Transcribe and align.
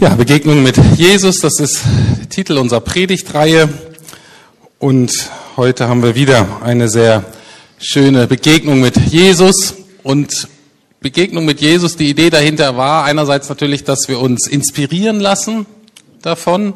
Ja, 0.00 0.14
Begegnung 0.14 0.62
mit 0.62 0.76
Jesus, 0.96 1.40
das 1.40 1.58
ist 1.58 1.80
der 2.20 2.28
Titel 2.28 2.56
unserer 2.56 2.80
Predigtreihe. 2.80 3.68
Und 4.78 5.10
heute 5.56 5.88
haben 5.88 6.04
wir 6.04 6.14
wieder 6.14 6.62
eine 6.62 6.88
sehr 6.88 7.24
schöne 7.80 8.28
Begegnung 8.28 8.80
mit 8.80 8.96
Jesus. 8.96 9.74
Und 10.04 10.46
Begegnung 11.00 11.46
mit 11.46 11.60
Jesus, 11.60 11.96
die 11.96 12.10
Idee 12.10 12.30
dahinter 12.30 12.76
war 12.76 13.06
einerseits 13.06 13.48
natürlich, 13.48 13.82
dass 13.82 14.06
wir 14.06 14.20
uns 14.20 14.46
inspirieren 14.46 15.18
lassen 15.18 15.66
davon. 16.22 16.74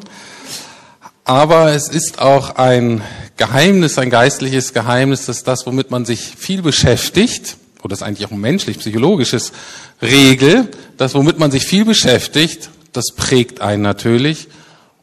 Aber 1.23 1.71
es 1.71 1.87
ist 1.87 2.19
auch 2.19 2.57
ein 2.57 3.03
Geheimnis, 3.37 3.97
ein 3.97 4.09
geistliches 4.09 4.73
Geheimnis, 4.73 5.27
dass 5.27 5.45
das, 5.45 5.65
womit 5.65 5.91
man 5.91 6.03
sich 6.03 6.33
viel 6.37 6.61
beschäftigt, 6.61 7.55
oder 7.83 7.91
das 7.91 7.99
ist 7.99 8.03
eigentlich 8.03 8.27
auch 8.27 8.31
ein 8.31 8.41
menschlich-psychologisches 8.41 9.53
Regel, 10.01 10.67
das, 10.97 11.15
womit 11.15 11.39
man 11.39 11.51
sich 11.51 11.63
viel 11.63 11.85
beschäftigt, 11.85 12.69
das 12.93 13.11
prägt 13.15 13.61
einen 13.61 13.81
natürlich 13.81 14.47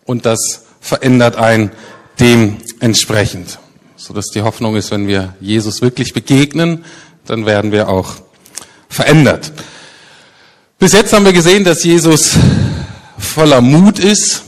und 0.04 0.24
das 0.24 0.64
verändert 0.80 1.36
einen 1.36 1.72
dementsprechend. 2.18 3.58
So 3.96 4.14
dass 4.14 4.26
die 4.28 4.42
Hoffnung 4.42 4.76
ist, 4.76 4.90
wenn 4.90 5.06
wir 5.06 5.34
Jesus 5.40 5.82
wirklich 5.82 6.14
begegnen, 6.14 6.84
dann 7.26 7.44
werden 7.46 7.72
wir 7.72 7.88
auch 7.88 8.14
verändert. 8.88 9.52
Bis 10.78 10.92
jetzt 10.92 11.12
haben 11.12 11.24
wir 11.24 11.32
gesehen, 11.32 11.64
dass 11.64 11.84
Jesus 11.84 12.36
voller 13.18 13.60
Mut 13.60 13.98
ist, 13.98 14.42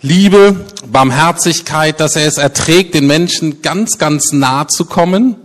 Liebe, 0.00 0.64
Barmherzigkeit, 0.86 2.00
dass 2.00 2.16
er 2.16 2.26
es 2.26 2.38
erträgt, 2.38 2.94
den 2.94 3.06
Menschen 3.06 3.60
ganz, 3.62 3.98
ganz 3.98 4.32
nah 4.32 4.68
zu 4.68 4.84
kommen. 4.84 5.36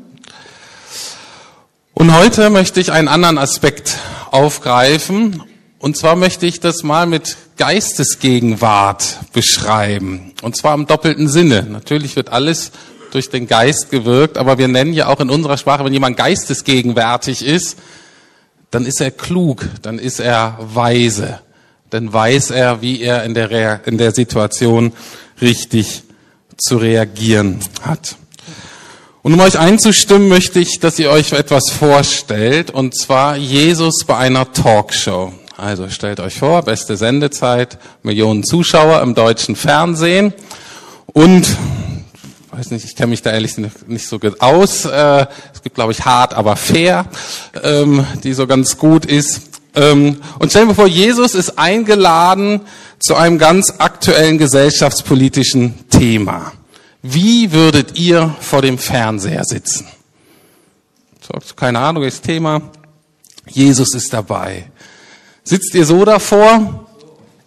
Und 1.93 2.15
heute 2.15 2.49
möchte 2.49 2.79
ich 2.79 2.91
einen 2.91 3.07
anderen 3.07 3.37
Aspekt 3.37 3.97
aufgreifen 4.29 5.43
und 5.81 5.97
zwar 5.97 6.15
möchte 6.15 6.45
ich 6.45 6.59
das 6.59 6.83
mal 6.83 7.07
mit 7.07 7.37
Geistesgegenwart 7.57 9.17
beschreiben. 9.33 10.31
Und 10.43 10.55
zwar 10.55 10.75
im 10.75 10.85
doppelten 10.85 11.27
Sinne. 11.27 11.63
Natürlich 11.63 12.15
wird 12.15 12.29
alles 12.29 12.71
durch 13.11 13.29
den 13.29 13.47
Geist 13.47 13.89
gewirkt, 13.89 14.37
aber 14.37 14.59
wir 14.59 14.67
nennen 14.67 14.93
ja 14.93 15.07
auch 15.07 15.19
in 15.19 15.31
unserer 15.31 15.57
Sprache, 15.57 15.83
wenn 15.83 15.91
jemand 15.91 16.17
geistesgegenwärtig 16.17 17.43
ist, 17.43 17.79
dann 18.69 18.85
ist 18.85 19.01
er 19.01 19.09
klug, 19.09 19.67
dann 19.81 19.97
ist 19.97 20.19
er 20.19 20.59
weise, 20.61 21.39
dann 21.89 22.13
weiß 22.13 22.51
er, 22.51 22.83
wie 22.83 23.01
er 23.01 23.23
in 23.23 23.33
der, 23.33 23.85
in 23.85 23.97
der 23.97 24.11
Situation 24.11 24.93
richtig 25.41 26.03
zu 26.57 26.77
reagieren 26.77 27.59
hat. 27.81 28.17
Und 29.23 29.33
um 29.33 29.39
euch 29.39 29.57
einzustimmen, 29.57 30.29
möchte 30.29 30.59
ich, 30.59 30.79
dass 30.79 30.99
ihr 30.99 31.09
euch 31.09 31.33
etwas 31.33 31.71
vorstellt, 31.71 32.69
und 32.69 32.95
zwar 32.95 33.35
Jesus 33.35 34.05
bei 34.05 34.17
einer 34.17 34.51
Talkshow. 34.53 35.33
Also 35.61 35.89
stellt 35.89 36.19
euch 36.19 36.39
vor, 36.39 36.63
beste 36.63 36.97
Sendezeit, 36.97 37.77
Millionen 38.01 38.43
Zuschauer 38.43 38.99
im 39.03 39.13
deutschen 39.13 39.55
Fernsehen 39.55 40.33
und 41.05 41.55
weiß 42.49 42.71
nicht, 42.71 42.83
ich 42.83 42.95
kenne 42.95 43.11
mich 43.11 43.21
da 43.21 43.29
ehrlich 43.29 43.59
nicht 43.85 44.07
so 44.07 44.17
gut 44.17 44.41
aus. 44.41 44.85
Äh, 44.85 45.27
es 45.53 45.61
gibt, 45.61 45.75
glaube 45.75 45.91
ich, 45.91 46.03
hart, 46.03 46.33
aber 46.33 46.55
fair, 46.55 47.05
ähm, 47.61 48.03
die 48.23 48.33
so 48.33 48.47
ganz 48.47 48.79
gut 48.79 49.05
ist. 49.05 49.61
Ähm, 49.75 50.19
und 50.39 50.49
stellen 50.49 50.67
wir 50.67 50.73
vor, 50.73 50.87
Jesus 50.87 51.35
ist 51.35 51.59
eingeladen 51.59 52.61
zu 52.97 53.13
einem 53.13 53.37
ganz 53.37 53.75
aktuellen 53.77 54.39
gesellschaftspolitischen 54.39 55.87
Thema. 55.91 56.53
Wie 57.03 57.51
würdet 57.51 57.99
ihr 57.99 58.35
vor 58.39 58.63
dem 58.63 58.79
Fernseher 58.79 59.43
sitzen? 59.43 59.85
Keine 61.55 61.77
Ahnung, 61.77 62.01
das 62.01 62.19
Thema. 62.19 62.63
Jesus 63.47 63.93
ist 63.93 64.11
dabei. 64.11 64.65
Sitzt 65.43 65.73
ihr 65.73 65.85
so 65.85 66.05
davor? 66.05 66.87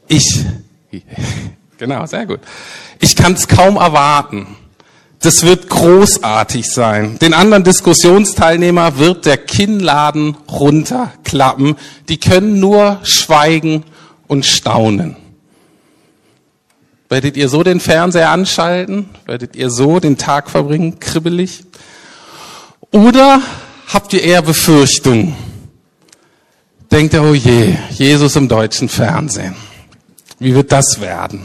Ich. 0.09 0.45
Genau, 1.77 2.06
sehr 2.06 2.25
gut. 2.25 2.39
Ich 3.01 3.17
kann 3.17 3.33
es 3.33 3.48
kaum 3.48 3.77
erwarten. 3.77 4.47
Das 5.24 5.42
wird 5.42 5.69
großartig 5.69 6.70
sein. 6.70 7.19
Den 7.19 7.35
anderen 7.35 7.64
Diskussionsteilnehmer 7.64 8.98
wird 8.98 9.27
der 9.27 9.39
Kinnladen 9.39 10.36
runterklappen. 10.48 11.77
Die 12.08 12.19
können 12.20 12.61
nur 12.61 13.01
schweigen 13.02 13.85
und 14.29 14.46
staunen. 14.46 15.17
Werdet 17.08 17.36
ihr 17.36 17.48
so 17.48 17.63
den 17.63 17.80
Fernseher 17.80 18.30
anschalten? 18.30 19.08
Werdet 19.27 19.57
ihr 19.57 19.70
so 19.70 19.98
den 19.98 20.17
Tag 20.17 20.51
verbringen, 20.51 21.01
kribbelig? 21.01 21.64
Oder 22.90 23.40
habt 23.92 24.13
ihr 24.13 24.23
eher 24.23 24.42
Befürchtungen? 24.42 25.35
Denkt 26.95 27.13
er, 27.13 27.25
oh 27.25 27.35
je, 27.35 27.75
Jesus 27.91 28.37
im 28.37 28.47
deutschen 28.47 28.89
Fernsehen. 28.89 29.57
Wie 30.39 30.55
wird 30.55 30.71
das 30.71 31.01
werden? 31.01 31.45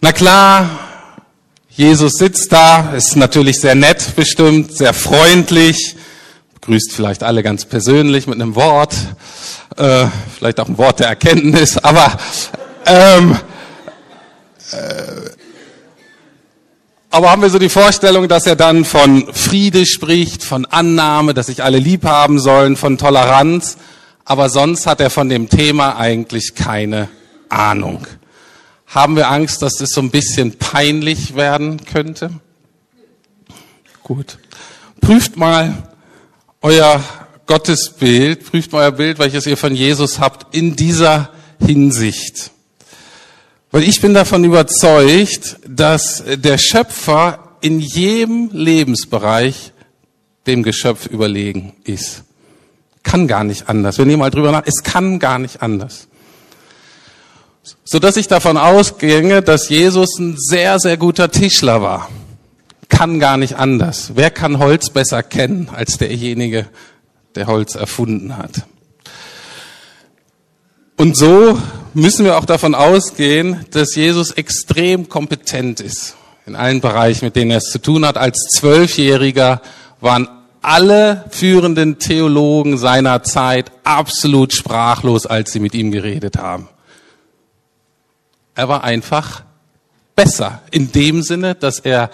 Na 0.00 0.10
klar, 0.10 0.68
Jesus 1.68 2.14
sitzt 2.14 2.52
da, 2.52 2.90
ist 2.90 3.14
natürlich 3.14 3.60
sehr 3.60 3.76
nett 3.76 4.16
bestimmt, 4.16 4.76
sehr 4.76 4.94
freundlich, 4.94 5.94
grüßt 6.60 6.90
vielleicht 6.92 7.22
alle 7.22 7.44
ganz 7.44 7.64
persönlich 7.66 8.26
mit 8.26 8.34
einem 8.34 8.56
Wort, 8.56 8.96
äh, 9.76 10.06
vielleicht 10.36 10.58
auch 10.58 10.68
ein 10.68 10.78
Wort 10.78 10.98
der 10.98 11.06
Erkenntnis, 11.06 11.78
aber 11.78 12.18
ähm, 12.86 13.36
äh, 14.72 15.30
aber 17.12 17.30
haben 17.30 17.42
wir 17.42 17.50
so 17.50 17.60
die 17.60 17.68
Vorstellung, 17.68 18.26
dass 18.26 18.44
er 18.44 18.56
dann 18.56 18.84
von 18.84 19.32
Friede 19.32 19.86
spricht, 19.86 20.42
von 20.42 20.64
Annahme, 20.64 21.32
dass 21.32 21.46
sich 21.46 21.62
alle 21.62 21.78
lieb 21.78 22.04
haben 22.04 22.40
sollen, 22.40 22.76
von 22.76 22.98
Toleranz 22.98 23.76
aber 24.24 24.48
sonst 24.48 24.86
hat 24.86 25.00
er 25.00 25.10
von 25.10 25.28
dem 25.28 25.48
Thema 25.48 25.96
eigentlich 25.96 26.54
keine 26.54 27.08
Ahnung. 27.48 28.06
Haben 28.86 29.16
wir 29.16 29.30
Angst, 29.30 29.62
dass 29.62 29.76
das 29.76 29.90
so 29.90 30.00
ein 30.00 30.10
bisschen 30.10 30.58
peinlich 30.58 31.36
werden 31.36 31.84
könnte? 31.84 32.30
Gut. 34.02 34.38
Prüft 35.00 35.36
mal 35.36 35.74
euer 36.62 37.02
Gottesbild, 37.46 38.50
prüft 38.50 38.72
mal 38.72 38.82
euer 38.82 38.92
Bild, 38.92 39.18
welches 39.18 39.46
ihr 39.46 39.56
von 39.56 39.74
Jesus 39.74 40.18
habt, 40.20 40.54
in 40.54 40.76
dieser 40.76 41.30
Hinsicht. 41.64 42.50
Weil 43.70 43.84
ich 43.84 44.00
bin 44.00 44.14
davon 44.14 44.44
überzeugt, 44.44 45.56
dass 45.66 46.24
der 46.26 46.58
Schöpfer 46.58 47.56
in 47.60 47.78
jedem 47.78 48.50
Lebensbereich 48.52 49.72
dem 50.46 50.62
Geschöpf 50.62 51.06
überlegen 51.06 51.74
ist. 51.84 52.24
Kann 53.02 53.26
gar 53.26 53.44
nicht 53.44 53.68
anders. 53.68 53.98
Wir 53.98 54.06
nehmen 54.06 54.20
mal 54.20 54.30
drüber 54.30 54.52
nach. 54.52 54.62
Es 54.66 54.82
kann 54.82 55.18
gar 55.18 55.38
nicht 55.38 55.62
anders. 55.62 56.08
So 57.84 57.98
dass 57.98 58.16
ich 58.16 58.28
davon 58.28 58.56
ausginge, 58.56 59.42
dass 59.42 59.68
Jesus 59.68 60.18
ein 60.18 60.36
sehr, 60.38 60.78
sehr 60.78 60.96
guter 60.96 61.30
Tischler 61.30 61.82
war. 61.82 62.08
Kann 62.88 63.20
gar 63.20 63.36
nicht 63.36 63.56
anders. 63.56 64.12
Wer 64.14 64.30
kann 64.30 64.58
Holz 64.58 64.90
besser 64.90 65.22
kennen 65.22 65.68
als 65.74 65.98
derjenige, 65.98 66.66
der 67.34 67.46
Holz 67.46 67.74
erfunden 67.74 68.36
hat? 68.36 68.64
Und 70.96 71.16
so 71.16 71.58
müssen 71.94 72.24
wir 72.24 72.36
auch 72.36 72.44
davon 72.44 72.74
ausgehen, 72.74 73.64
dass 73.70 73.94
Jesus 73.94 74.32
extrem 74.32 75.08
kompetent 75.08 75.80
ist 75.80 76.14
in 76.46 76.56
allen 76.56 76.80
Bereichen, 76.80 77.24
mit 77.26 77.36
denen 77.36 77.52
er 77.52 77.58
es 77.58 77.70
zu 77.70 77.80
tun 77.80 78.04
hat. 78.04 78.18
Als 78.18 78.48
Zwölfjähriger 78.50 79.62
waren 80.00 80.28
alle 80.62 81.24
führenden 81.30 81.98
Theologen 81.98 82.76
seiner 82.78 83.22
Zeit 83.22 83.72
absolut 83.84 84.52
sprachlos, 84.52 85.26
als 85.26 85.52
sie 85.52 85.60
mit 85.60 85.74
ihm 85.74 85.90
geredet 85.90 86.36
haben. 86.36 86.68
Er 88.54 88.68
war 88.68 88.84
einfach 88.84 89.42
besser 90.14 90.62
in 90.70 90.92
dem 90.92 91.22
Sinne, 91.22 91.54
dass 91.54 91.78
er 91.78 92.10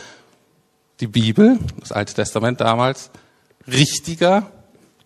die 1.00 1.08
Bibel, 1.08 1.58
das 1.80 1.92
Alte 1.92 2.14
Testament 2.14 2.60
damals, 2.60 3.10
richtiger, 3.66 4.50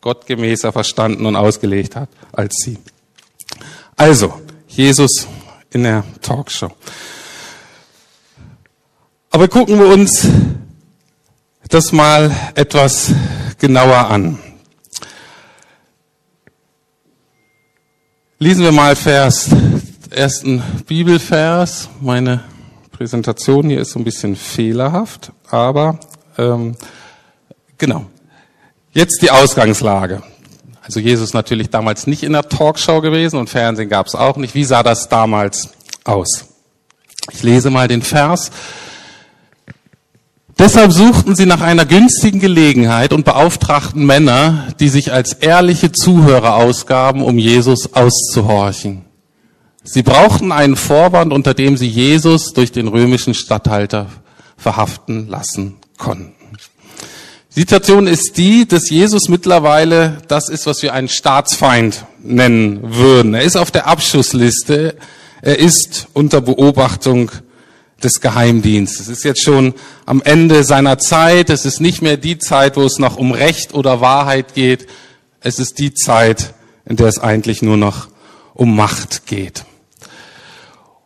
gottgemäßer 0.01 0.73
verstanden 0.73 1.27
und 1.27 1.37
ausgelegt 1.37 1.97
hat 1.97 2.09
als 2.33 2.57
sie. 2.63 2.79
Also, 3.97 4.41
Jesus 4.69 5.27
in 5.71 5.83
der 5.85 6.05
Talkshow. 6.21 6.73
Aber 9.31 9.49
gucken 9.49 9.79
wir 9.79 9.87
uns 9.87 10.27
das 11.71 11.93
mal 11.93 12.35
etwas 12.57 13.13
genauer 13.59 14.11
an. 14.11 14.39
Lesen 18.41 18.65
wir 18.65 18.73
mal 18.73 18.97
Vers, 18.97 19.51
ersten 20.11 20.63
Bibelvers. 20.87 21.89
Meine 22.01 22.43
Präsentation 22.91 23.69
hier 23.71 23.81
ist 23.81 23.93
so 23.93 24.01
ein 24.01 24.05
bisschen 24.05 24.35
fehlerhaft, 24.35 25.31
aber 25.49 26.01
ähm, 26.37 26.77
genau. 27.79 28.07
Jetzt 28.93 29.23
die 29.23 29.31
Ausgangslage. 29.31 30.23
Also 30.83 30.99
Jesus 30.99 31.35
natürlich 31.35 31.71
damals 31.71 32.09
nicht 32.09 32.25
in 32.25 32.33
der 32.33 32.49
Talkshow 32.49 33.01
gewesen 33.01 33.39
und 33.39 33.49
Fernsehen 33.49 33.89
gab 33.89 34.09
es 34.09 34.17
auch 34.17 34.37
nicht. 34.39 34.57
Wie 34.57 34.65
sah 34.65 34.83
das 34.83 35.09
damals 35.09 35.71
aus? 36.03 36.47
Ich 37.31 37.45
lese 37.45 37.71
mal 37.71 37.87
den 37.87 38.03
Vers. 38.03 38.51
Deshalb 40.61 40.93
suchten 40.93 41.35
sie 41.35 41.47
nach 41.47 41.63
einer 41.63 41.87
günstigen 41.87 42.39
Gelegenheit 42.39 43.15
und 43.15 43.25
beauftragten 43.25 44.05
Männer, 44.05 44.69
die 44.79 44.91
sich 44.91 45.11
als 45.11 45.33
ehrliche 45.33 45.91
Zuhörer 45.91 46.57
ausgaben, 46.57 47.23
um 47.23 47.39
Jesus 47.39 47.95
auszuhorchen. 47.95 49.07
Sie 49.85 50.03
brauchten 50.03 50.53
einen 50.53 50.77
Vorwand, 50.77 51.33
unter 51.33 51.55
dem 51.55 51.79
sie 51.79 51.89
Jesus 51.89 52.53
durch 52.53 52.73
den 52.73 52.89
römischen 52.89 53.33
Statthalter 53.33 54.09
verhaften 54.59 55.29
lassen 55.29 55.77
konnten. 55.97 56.35
Die 57.57 57.61
Situation 57.61 58.07
ist 58.07 58.37
die, 58.37 58.69
dass 58.69 58.91
Jesus 58.91 59.31
mittlerweile 59.31 60.19
das 60.29 60.51
ist, 60.51 60.67
was 60.67 60.83
wir 60.83 60.93
einen 60.93 61.09
Staatsfeind 61.09 62.05
nennen 62.23 62.81
würden. 62.83 63.33
Er 63.33 63.45
ist 63.45 63.57
auf 63.57 63.71
der 63.71 63.87
Abschussliste. 63.87 64.97
Er 65.41 65.59
ist 65.59 66.09
unter 66.13 66.43
Beobachtung 66.43 67.31
des 68.03 68.21
Geheimdienstes. 68.21 69.09
Es 69.09 69.19
ist 69.19 69.25
jetzt 69.25 69.43
schon 69.43 69.75
am 70.07 70.23
Ende 70.23 70.65
seiner 70.65 70.99
Zeit. 70.99 71.51
Es 71.51 71.65
ist 71.65 71.81
nicht 71.81 72.03
mehr 72.03 72.17
die 72.17 72.39
Zeit, 72.39 72.77
wo 72.77 72.83
es 72.83 72.99
noch 72.99 73.17
um 73.17 73.33
Recht 73.33 73.75
oder 73.75 74.01
Wahrheit 74.01 74.55
geht. 74.55 74.87
Es 75.41 75.59
ist 75.59 75.79
die 75.79 75.95
Zeit, 75.95 76.55
in 76.85 76.97
der 76.97 77.09
es 77.09 77.19
eigentlich 77.19 77.63
nur 77.63 77.77
noch 77.77 78.09
um 78.55 78.77
Macht 78.77 79.27
geht. 79.27 79.65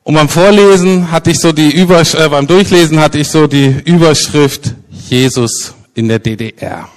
Und 0.03 0.15
beim 0.15 0.29
Vorlesen 0.29 1.11
hatte 1.11 1.31
ich 1.31 1.41
so 1.41 1.53
die 1.53 1.71
Übersch 1.71 2.15
äh, 2.15 2.29
beim 2.29 2.47
Durchlesen 2.47 3.01
hatte 3.01 3.19
ich 3.19 3.29
so 3.29 3.47
die 3.47 3.81
Überschrift 3.85 4.75
Jesus 5.09 5.75
in 5.95 6.09
der 6.09 6.19
DDR. 6.19 6.89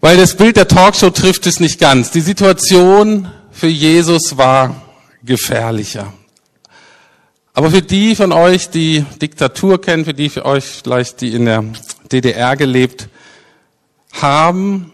Weil 0.00 0.16
das 0.18 0.36
Bild 0.36 0.56
der 0.56 0.68
Talkshow 0.68 1.10
trifft 1.10 1.46
es 1.46 1.58
nicht 1.58 1.80
ganz. 1.80 2.10
Die 2.10 2.20
Situation 2.20 3.28
für 3.50 3.68
Jesus 3.68 4.36
war 4.36 4.82
gefährlicher. 5.24 6.12
Aber 7.56 7.70
für 7.70 7.82
die 7.82 8.16
von 8.16 8.32
euch, 8.32 8.68
die 8.70 9.04
Diktatur 9.22 9.80
kennen, 9.80 10.04
für 10.04 10.12
die 10.12 10.28
für 10.28 10.44
euch 10.44 10.64
vielleicht, 10.64 11.20
die 11.20 11.32
in 11.32 11.44
der 11.44 11.64
DDR 12.10 12.56
gelebt 12.56 13.08
haben, 14.12 14.90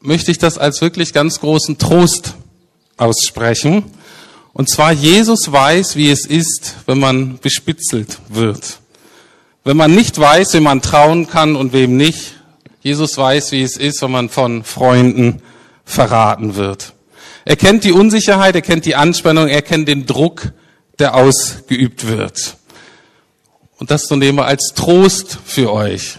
möchte 0.00 0.30
ich 0.30 0.38
das 0.38 0.56
als 0.56 0.80
wirklich 0.80 1.12
ganz 1.12 1.40
großen 1.40 1.76
Trost 1.76 2.36
aussprechen. 2.96 3.84
Und 4.54 4.70
zwar, 4.70 4.92
Jesus 4.92 5.52
weiß, 5.52 5.94
wie 5.94 6.10
es 6.10 6.24
ist, 6.24 6.76
wenn 6.86 6.98
man 6.98 7.38
bespitzelt 7.38 8.18
wird. 8.30 8.78
Wenn 9.62 9.76
man 9.76 9.94
nicht 9.94 10.18
weiß, 10.18 10.54
wem 10.54 10.62
man 10.62 10.80
trauen 10.80 11.28
kann 11.28 11.54
und 11.54 11.74
wem 11.74 11.98
nicht, 11.98 12.36
Jesus 12.80 13.18
weiß, 13.18 13.52
wie 13.52 13.62
es 13.62 13.76
ist, 13.76 14.00
wenn 14.00 14.10
man 14.10 14.30
von 14.30 14.64
Freunden 14.64 15.42
verraten 15.84 16.56
wird. 16.56 16.94
Er 17.44 17.56
kennt 17.56 17.84
die 17.84 17.92
Unsicherheit, 17.92 18.54
er 18.54 18.62
kennt 18.62 18.86
die 18.86 18.94
Anspannung, 18.94 19.48
er 19.48 19.60
kennt 19.60 19.86
den 19.86 20.06
Druck, 20.06 20.52
der 21.00 21.14
ausgeübt 21.14 22.06
wird. 22.06 22.56
Und 23.78 23.90
das 23.90 24.06
so 24.06 24.16
nehmen 24.16 24.38
wir 24.38 24.46
als 24.46 24.72
Trost 24.74 25.38
für 25.44 25.72
euch. 25.72 26.18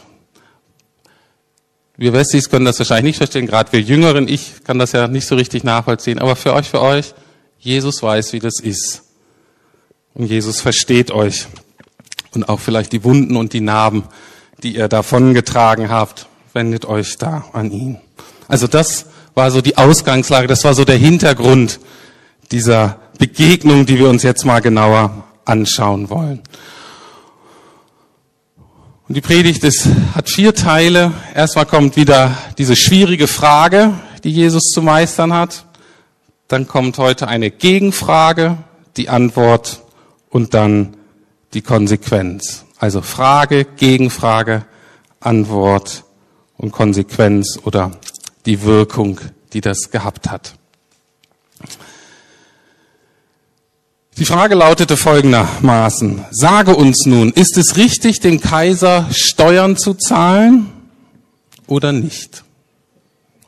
Wir 1.96 2.14
Wessis 2.14 2.50
können 2.50 2.66
das 2.66 2.80
wahrscheinlich 2.80 3.12
nicht 3.12 3.18
verstehen, 3.18 3.46
gerade 3.46 3.72
wir 3.72 3.82
Jüngeren, 3.82 4.28
ich 4.28 4.64
kann 4.64 4.80
das 4.80 4.92
ja 4.92 5.08
nicht 5.08 5.28
so 5.28 5.36
richtig 5.36 5.64
nachvollziehen, 5.64 6.18
aber 6.18 6.36
für 6.36 6.54
euch, 6.54 6.68
für 6.68 6.82
euch, 6.82 7.14
Jesus 7.60 8.02
weiß, 8.02 8.34
wie 8.34 8.40
das 8.40 8.60
ist. 8.60 9.04
Und 10.16 10.26
Jesus 10.26 10.62
versteht 10.62 11.12
euch 11.12 11.46
und 12.34 12.50
auch 12.50 12.60
vielleicht 12.60 12.92
die 12.92 13.04
Wunden 13.04 13.36
und 13.36 13.54
die 13.54 13.62
Narben, 13.62 14.06
die 14.64 14.76
ihr 14.76 14.88
davongetragen 14.88 15.90
habt, 15.90 16.28
wendet 16.54 16.86
euch 16.86 17.18
da 17.18 17.46
an 17.54 17.72
ihn. 17.72 18.00
Also 18.48 18.66
das 18.66 19.06
war 19.36 19.52
so 19.52 19.62
die 19.62 19.78
Ausgangslage, 19.78 20.48
das 20.48 20.64
war 20.64 20.74
so 20.74 20.86
der 20.86 20.98
Hintergrund 20.98 21.80
dieser 22.52 23.00
Begegnung, 23.18 23.86
die 23.86 24.00
wir 24.00 24.10
uns 24.10 24.24
jetzt 24.24 24.46
mal 24.46 24.62
genauer 24.62 25.24
anschauen 25.46 26.10
wollen. 26.10 26.42
Und 29.08 29.16
die 29.16 29.22
Predigt 29.22 29.64
ist, 29.64 29.88
hat 30.16 30.30
vier 30.30 30.56
Teile. 30.56 31.12
Erstmal 31.36 31.66
kommt 31.66 31.98
wieder 31.98 32.38
diese 32.58 32.76
schwierige 32.76 33.28
Frage, 33.28 33.94
die 34.24 34.32
Jesus 34.32 34.72
zu 34.72 34.82
meistern 34.82 35.34
hat. 35.34 35.66
Dann 36.48 36.68
kommt 36.68 36.98
heute 36.98 37.28
eine 37.28 37.52
Gegenfrage, 37.52 38.58
die 38.96 39.10
Antwort 39.10 39.82
und 40.30 40.54
dann 40.54 40.96
die 41.54 41.62
Konsequenz. 41.62 42.66
Also 42.80 43.02
Frage, 43.02 43.66
Gegenfrage, 43.66 44.66
Antwort 45.20 46.06
und 46.58 46.72
Konsequenz 46.72 47.60
oder 47.64 47.92
die 48.46 48.64
Wirkung, 48.64 49.20
die 49.54 49.62
das 49.62 49.92
gehabt 49.92 50.32
hat. 50.32 50.56
Die 54.22 54.28
Frage 54.28 54.54
lautete 54.54 54.98
folgendermaßen. 54.98 56.26
Sage 56.30 56.76
uns 56.76 57.08
nun, 57.08 57.32
ist 57.32 57.58
es 57.58 57.76
richtig, 57.76 58.20
dem 58.20 58.40
Kaiser 58.40 59.08
Steuern 59.12 59.78
zu 59.78 59.96
zahlen 59.96 60.70
oder 61.66 61.92
nicht? 61.92 62.44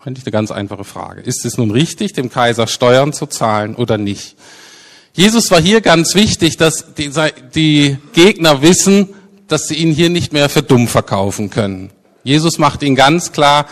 Eigentlich 0.03 0.25
eine 0.25 0.31
ganz 0.31 0.49
einfache 0.49 0.83
Frage. 0.83 1.21
Ist 1.21 1.45
es 1.45 1.59
nun 1.59 1.69
richtig, 1.69 2.13
dem 2.13 2.31
Kaiser 2.31 2.65
Steuern 2.65 3.13
zu 3.13 3.27
zahlen 3.27 3.75
oder 3.75 3.99
nicht? 3.99 4.35
Jesus 5.13 5.51
war 5.51 5.61
hier 5.61 5.79
ganz 5.79 6.15
wichtig, 6.15 6.57
dass 6.57 6.95
die, 6.95 7.11
die 7.53 7.97
Gegner 8.13 8.63
wissen, 8.63 9.09
dass 9.47 9.67
sie 9.67 9.75
ihn 9.75 9.91
hier 9.91 10.09
nicht 10.09 10.33
mehr 10.33 10.49
für 10.49 10.63
dumm 10.63 10.87
verkaufen 10.87 11.51
können. 11.51 11.91
Jesus 12.23 12.57
macht 12.57 12.81
ihnen 12.81 12.95
ganz 12.95 13.31
klar, 13.31 13.67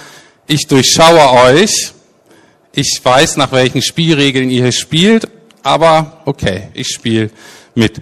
ich 0.45 0.68
durchschaue 0.68 1.31
euch, 1.47 1.94
ich 2.75 3.01
weiß, 3.04 3.38
nach 3.38 3.51
welchen 3.51 3.81
Spielregeln 3.81 4.51
ihr 4.51 4.62
hier 4.62 4.71
spielt, 4.71 5.31
aber 5.63 6.21
okay, 6.25 6.69
ich 6.73 6.87
spiele 6.87 7.29
mit. 7.75 8.01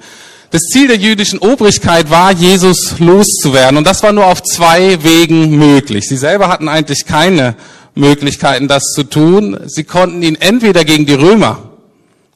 Das 0.51 0.63
Ziel 0.63 0.87
der 0.87 0.97
jüdischen 0.97 1.39
Obrigkeit 1.39 2.09
war, 2.09 2.31
Jesus 2.31 2.99
loszuwerden. 2.99 3.77
Und 3.77 3.85
das 3.85 4.01
war 4.01 4.11
nur 4.11 4.25
auf 4.25 4.41
zwei 4.41 5.03
Wegen 5.03 5.57
möglich. 5.57 6.07
Sie 6.07 6.17
selber 6.17 6.47
hatten 6.47 6.67
eigentlich 6.67 7.05
keine 7.05 7.55
Möglichkeiten, 7.93 8.67
das 8.67 8.85
zu 8.95 9.03
tun. 9.03 9.59
Sie 9.67 9.83
konnten 9.83 10.23
ihn 10.23 10.35
entweder 10.35 10.85
gegen 10.85 11.05
die 11.05 11.13
Römer 11.13 11.69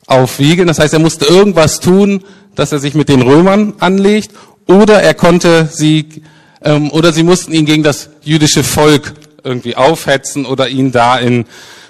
aufwiegeln. 0.05 0.67
Das 0.67 0.77
heißt, 0.77 0.93
er 0.93 0.99
musste 0.99 1.25
irgendwas 1.25 1.79
tun, 1.79 2.23
dass 2.53 2.71
er 2.71 2.79
sich 2.79 2.93
mit 2.93 3.09
den 3.09 3.23
Römern 3.23 3.73
anlegt, 3.79 4.31
oder 4.67 5.01
er 5.01 5.13
konnte 5.13 5.67
sie, 5.71 6.07
ähm, 6.63 6.91
oder 6.91 7.11
sie 7.11 7.23
mussten 7.23 7.51
ihn 7.51 7.65
gegen 7.65 7.83
das 7.83 8.09
jüdische 8.21 8.63
Volk 8.63 9.13
irgendwie 9.43 9.75
aufhetzen 9.75 10.45
oder 10.45 10.69
ihn 10.69 10.91
da 10.91 11.17
in 11.17 11.45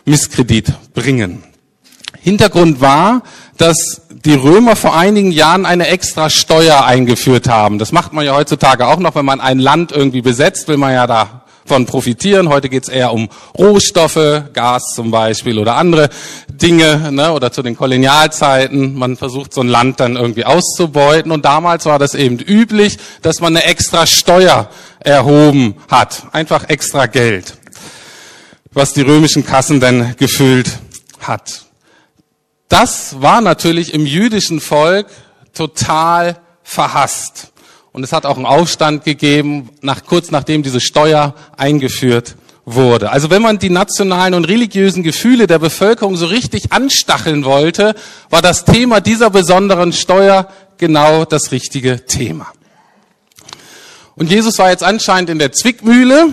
Misskredit 0.05 0.73
bringen. 0.93 1.43
Hintergrund 2.23 2.79
war, 2.79 3.21
dass 3.57 4.01
die 4.09 4.33
Römer 4.33 4.77
vor 4.77 4.95
einigen 4.95 5.31
Jahren 5.31 5.65
eine 5.65 5.87
extra 5.87 6.29
Steuer 6.29 6.85
eingeführt 6.85 7.49
haben. 7.49 7.79
Das 7.79 7.91
macht 7.91 8.13
man 8.13 8.25
ja 8.25 8.33
heutzutage 8.33 8.87
auch 8.87 8.99
noch, 8.99 9.15
wenn 9.15 9.25
man 9.25 9.41
ein 9.41 9.59
Land 9.59 9.91
irgendwie 9.91 10.21
besetzt, 10.21 10.69
will 10.69 10.77
man 10.77 10.93
ja 10.93 11.05
da 11.05 11.43
von 11.65 11.85
profitieren. 11.85 12.49
Heute 12.49 12.69
geht's 12.69 12.87
eher 12.87 13.13
um 13.13 13.29
Rohstoffe, 13.57 14.43
Gas 14.53 14.93
zum 14.95 15.11
Beispiel 15.11 15.59
oder 15.59 15.75
andere 15.75 16.09
Dinge, 16.49 17.11
ne, 17.11 17.33
oder 17.33 17.51
zu 17.51 17.61
den 17.61 17.75
Kolonialzeiten. 17.75 18.95
Man 18.95 19.17
versucht 19.17 19.53
so 19.53 19.61
ein 19.61 19.67
Land 19.67 19.99
dann 19.99 20.15
irgendwie 20.15 20.45
auszubeuten. 20.45 21.31
Und 21.31 21.43
damals 21.43 21.85
war 21.85 21.99
das 21.99 22.15
eben 22.15 22.39
üblich, 22.39 22.97
dass 23.21 23.41
man 23.41 23.55
eine 23.55 23.65
extra 23.65 24.05
Steuer 24.05 24.69
erhoben 24.99 25.75
hat. 25.89 26.23
Einfach 26.31 26.69
extra 26.69 27.05
Geld, 27.07 27.57
was 28.71 28.93
die 28.93 29.01
römischen 29.01 29.45
Kassen 29.45 29.81
dann 29.81 30.15
gefüllt 30.17 30.79
hat. 31.19 31.65
Das 32.73 33.21
war 33.21 33.41
natürlich 33.41 33.93
im 33.93 34.07
jüdischen 34.07 34.59
Volk 34.59 35.05
total 35.53 36.37
verhasst. 36.63 37.51
Und 37.91 38.03
es 38.03 38.11
hat 38.11 38.25
auch 38.25 38.35
einen 38.35 38.47
Aufstand 38.47 39.03
gegeben, 39.03 39.69
nach, 39.81 40.03
kurz 40.03 40.31
nachdem 40.31 40.63
diese 40.63 40.81
Steuer 40.81 41.35
eingeführt 41.55 42.35
wurde. 42.65 43.11
Also 43.11 43.29
wenn 43.29 43.43
man 43.43 43.59
die 43.59 43.69
nationalen 43.69 44.33
und 44.33 44.45
religiösen 44.45 45.03
Gefühle 45.03 45.45
der 45.45 45.59
Bevölkerung 45.59 46.15
so 46.15 46.25
richtig 46.25 46.71
anstacheln 46.71 47.45
wollte, 47.45 47.93
war 48.31 48.41
das 48.41 48.65
Thema 48.65 49.01
dieser 49.01 49.29
besonderen 49.29 49.93
Steuer 49.93 50.47
genau 50.79 51.25
das 51.25 51.51
richtige 51.51 52.07
Thema. 52.07 52.47
Und 54.15 54.31
Jesus 54.31 54.57
war 54.57 54.71
jetzt 54.71 54.83
anscheinend 54.83 55.29
in 55.29 55.37
der 55.37 55.51
Zwickmühle. 55.51 56.29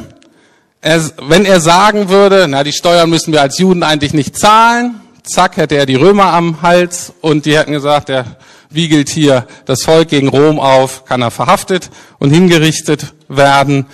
Er, 0.80 1.02
wenn 1.20 1.44
er 1.44 1.60
sagen 1.60 2.08
würde, 2.08 2.46
na, 2.48 2.64
die 2.64 2.72
Steuern 2.72 3.10
müssen 3.10 3.30
wir 3.30 3.42
als 3.42 3.58
Juden 3.58 3.82
eigentlich 3.82 4.14
nicht 4.14 4.38
zahlen, 4.38 5.02
zack, 5.30 5.56
hätte 5.56 5.76
er 5.76 5.86
die 5.86 5.94
Römer 5.94 6.32
am 6.32 6.62
Hals 6.62 7.12
und 7.20 7.46
die 7.46 7.56
hätten 7.56 7.72
gesagt, 7.72 8.08
der 8.08 8.36
wiegelt 8.70 9.08
hier 9.08 9.46
das 9.64 9.82
Volk 9.82 10.08
gegen 10.08 10.28
Rom 10.28 10.60
auf, 10.60 11.04
kann 11.04 11.22
er 11.22 11.30
verhaftet 11.30 11.90
und 12.18 12.30
hingerichtet 12.30 13.14
werden. 13.28 13.86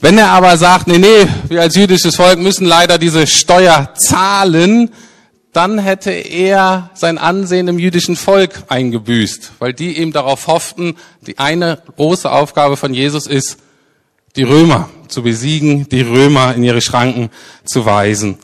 Wenn 0.00 0.18
er 0.18 0.30
aber 0.30 0.56
sagt, 0.56 0.86
nee, 0.86 0.98
nee, 0.98 1.26
wir 1.48 1.60
als 1.60 1.76
jüdisches 1.76 2.16
Volk 2.16 2.38
müssen 2.38 2.64
leider 2.64 2.98
diese 2.98 3.26
Steuer 3.26 3.90
zahlen, 3.94 4.90
dann 5.52 5.78
hätte 5.78 6.10
er 6.10 6.90
sein 6.94 7.18
Ansehen 7.18 7.68
im 7.68 7.78
jüdischen 7.78 8.16
Volk 8.16 8.62
eingebüßt, 8.68 9.52
weil 9.58 9.72
die 9.72 9.98
eben 9.98 10.12
darauf 10.12 10.46
hofften, 10.46 10.96
die 11.26 11.38
eine 11.38 11.82
große 11.96 12.30
Aufgabe 12.30 12.76
von 12.76 12.94
Jesus 12.94 13.26
ist, 13.26 13.58
die 14.36 14.44
Römer 14.44 14.88
zu 15.08 15.22
besiegen, 15.22 15.88
die 15.88 16.02
Römer 16.02 16.54
in 16.54 16.62
ihre 16.62 16.80
Schranken 16.80 17.30
zu 17.64 17.84
weisen. 17.84 18.38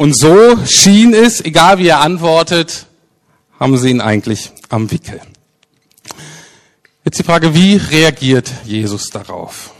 Und 0.00 0.14
so 0.14 0.56
schien 0.64 1.12
es, 1.12 1.44
egal 1.44 1.76
wie 1.76 1.88
er 1.88 2.00
antwortet, 2.00 2.86
haben 3.58 3.76
sie 3.76 3.90
ihn 3.90 4.00
eigentlich 4.00 4.50
am 4.70 4.90
Wickel. 4.90 5.20
Jetzt 7.04 7.18
die 7.18 7.22
Frage, 7.22 7.52
wie 7.52 7.76
reagiert 7.76 8.50
Jesus 8.64 9.10
darauf? 9.10 9.74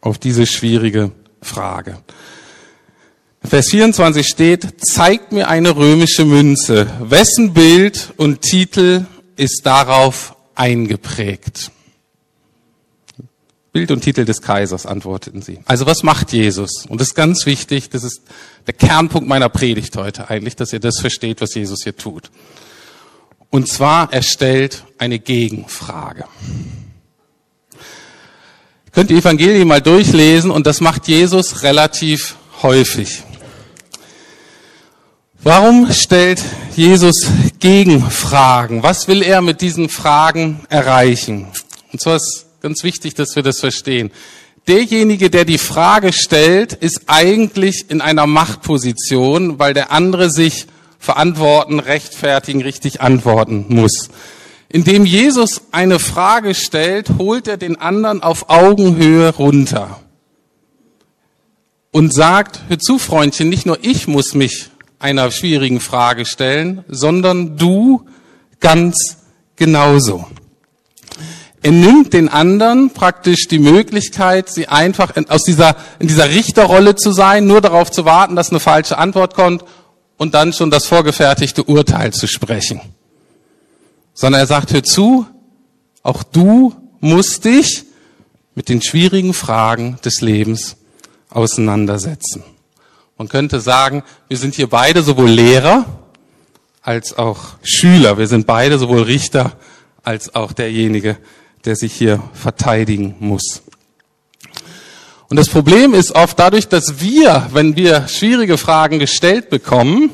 Auf 0.00 0.18
diese 0.18 0.46
schwierige 0.46 1.12
Frage. 1.40 1.98
Vers 3.44 3.68
24 3.68 4.26
steht, 4.26 4.84
zeigt 4.84 5.30
mir 5.30 5.46
eine 5.46 5.76
römische 5.76 6.24
Münze. 6.24 6.90
Wessen 6.98 7.52
Bild 7.52 8.14
und 8.16 8.40
Titel 8.40 9.06
ist 9.36 9.64
darauf 9.64 10.34
eingeprägt? 10.56 11.70
Bild 13.72 13.90
und 13.90 14.02
Titel 14.02 14.26
des 14.26 14.42
Kaisers, 14.42 14.84
antworteten 14.84 15.40
sie. 15.40 15.60
Also 15.64 15.86
was 15.86 16.02
macht 16.02 16.32
Jesus? 16.32 16.84
Und 16.86 17.00
das 17.00 17.08
ist 17.08 17.14
ganz 17.14 17.46
wichtig, 17.46 17.88
das 17.88 18.04
ist 18.04 18.20
der 18.66 18.74
Kernpunkt 18.74 19.26
meiner 19.26 19.48
Predigt 19.48 19.96
heute 19.96 20.28
eigentlich, 20.28 20.56
dass 20.56 20.74
ihr 20.74 20.80
das 20.80 21.00
versteht, 21.00 21.40
was 21.40 21.54
Jesus 21.54 21.82
hier 21.82 21.96
tut. 21.96 22.30
Und 23.48 23.68
zwar, 23.68 24.12
er 24.12 24.22
stellt 24.22 24.84
eine 24.98 25.18
Gegenfrage. 25.18 26.24
Ihr 27.72 28.92
könnt 28.92 29.08
die 29.08 29.16
Evangelien 29.16 29.66
mal 29.66 29.80
durchlesen 29.80 30.50
und 30.50 30.66
das 30.66 30.82
macht 30.82 31.08
Jesus 31.08 31.62
relativ 31.62 32.36
häufig. 32.62 33.22
Warum 35.42 35.90
stellt 35.92 36.42
Jesus 36.76 37.26
Gegenfragen? 37.58 38.82
Was 38.82 39.08
will 39.08 39.22
er 39.22 39.40
mit 39.40 39.62
diesen 39.62 39.88
Fragen 39.88 40.60
erreichen? 40.68 41.48
Und 41.90 42.00
zwar 42.00 42.16
ist 42.16 42.46
ganz 42.62 42.82
wichtig, 42.84 43.14
dass 43.14 43.36
wir 43.36 43.42
das 43.42 43.60
verstehen. 43.60 44.10
Derjenige, 44.68 45.28
der 45.28 45.44
die 45.44 45.58
Frage 45.58 46.12
stellt, 46.12 46.72
ist 46.72 47.02
eigentlich 47.08 47.86
in 47.88 48.00
einer 48.00 48.26
Machtposition, 48.28 49.58
weil 49.58 49.74
der 49.74 49.90
andere 49.90 50.30
sich 50.30 50.66
verantworten, 51.00 51.80
rechtfertigen, 51.80 52.62
richtig 52.62 53.00
antworten 53.00 53.66
muss. 53.68 54.08
Indem 54.68 55.04
Jesus 55.04 55.62
eine 55.72 55.98
Frage 55.98 56.54
stellt, 56.54 57.10
holt 57.18 57.48
er 57.48 57.56
den 57.56 57.80
anderen 57.80 58.22
auf 58.22 58.48
Augenhöhe 58.48 59.34
runter 59.34 60.00
und 61.90 62.14
sagt, 62.14 62.60
hör 62.68 62.78
zu, 62.78 62.98
Freundchen, 62.98 63.48
nicht 63.48 63.66
nur 63.66 63.78
ich 63.82 64.06
muss 64.06 64.34
mich 64.34 64.70
einer 65.00 65.32
schwierigen 65.32 65.80
Frage 65.80 66.24
stellen, 66.24 66.84
sondern 66.88 67.56
du 67.56 68.06
ganz 68.60 69.18
genauso. 69.56 70.26
Er 71.62 71.70
nimmt 71.70 72.12
den 72.12 72.28
anderen 72.28 72.90
praktisch 72.90 73.46
die 73.46 73.60
Möglichkeit, 73.60 74.50
sie 74.50 74.66
einfach 74.66 75.16
in, 75.16 75.30
aus 75.30 75.44
dieser, 75.44 75.76
in 76.00 76.08
dieser 76.08 76.28
Richterrolle 76.28 76.96
zu 76.96 77.12
sein, 77.12 77.46
nur 77.46 77.60
darauf 77.60 77.90
zu 77.90 78.04
warten, 78.04 78.34
dass 78.34 78.50
eine 78.50 78.58
falsche 78.58 78.98
Antwort 78.98 79.34
kommt 79.34 79.64
und 80.16 80.34
dann 80.34 80.52
schon 80.52 80.70
das 80.70 80.86
vorgefertigte 80.86 81.62
Urteil 81.62 82.12
zu 82.12 82.26
sprechen. 82.26 82.80
Sondern 84.12 84.40
er 84.40 84.46
sagt, 84.46 84.72
hör 84.72 84.82
zu, 84.82 85.26
auch 86.02 86.24
du 86.24 86.74
musst 87.00 87.44
dich 87.44 87.84
mit 88.56 88.68
den 88.68 88.82
schwierigen 88.82 89.32
Fragen 89.32 89.98
des 90.04 90.20
Lebens 90.20 90.76
auseinandersetzen. 91.30 92.42
Man 93.16 93.28
könnte 93.28 93.60
sagen, 93.60 94.02
wir 94.26 94.36
sind 94.36 94.56
hier 94.56 94.68
beide 94.68 95.02
sowohl 95.02 95.30
Lehrer 95.30 95.84
als 96.82 97.16
auch 97.16 97.54
Schüler. 97.62 98.18
Wir 98.18 98.26
sind 98.26 98.46
beide 98.46 98.78
sowohl 98.78 99.02
Richter 99.02 99.52
als 100.02 100.34
auch 100.34 100.52
derjenige, 100.52 101.16
der 101.64 101.76
sich 101.76 101.92
hier 101.92 102.22
verteidigen 102.32 103.14
muss. 103.20 103.62
Und 105.28 105.36
das 105.36 105.48
Problem 105.48 105.94
ist 105.94 106.14
oft 106.14 106.38
dadurch, 106.38 106.68
dass 106.68 107.00
wir, 107.00 107.48
wenn 107.52 107.74
wir 107.76 108.06
schwierige 108.08 108.58
Fragen 108.58 108.98
gestellt 108.98 109.48
bekommen 109.48 110.10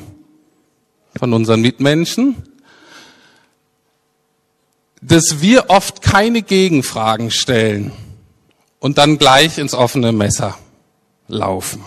von 1.17 1.33
unseren 1.33 1.61
Mitmenschen, 1.61 2.35
dass 5.01 5.41
wir 5.41 5.69
oft 5.69 6.01
keine 6.01 6.41
Gegenfragen 6.41 7.31
stellen 7.31 7.91
und 8.79 8.97
dann 8.97 9.17
gleich 9.17 9.57
ins 9.57 9.73
offene 9.73 10.11
Messer 10.11 10.57
laufen. 11.27 11.83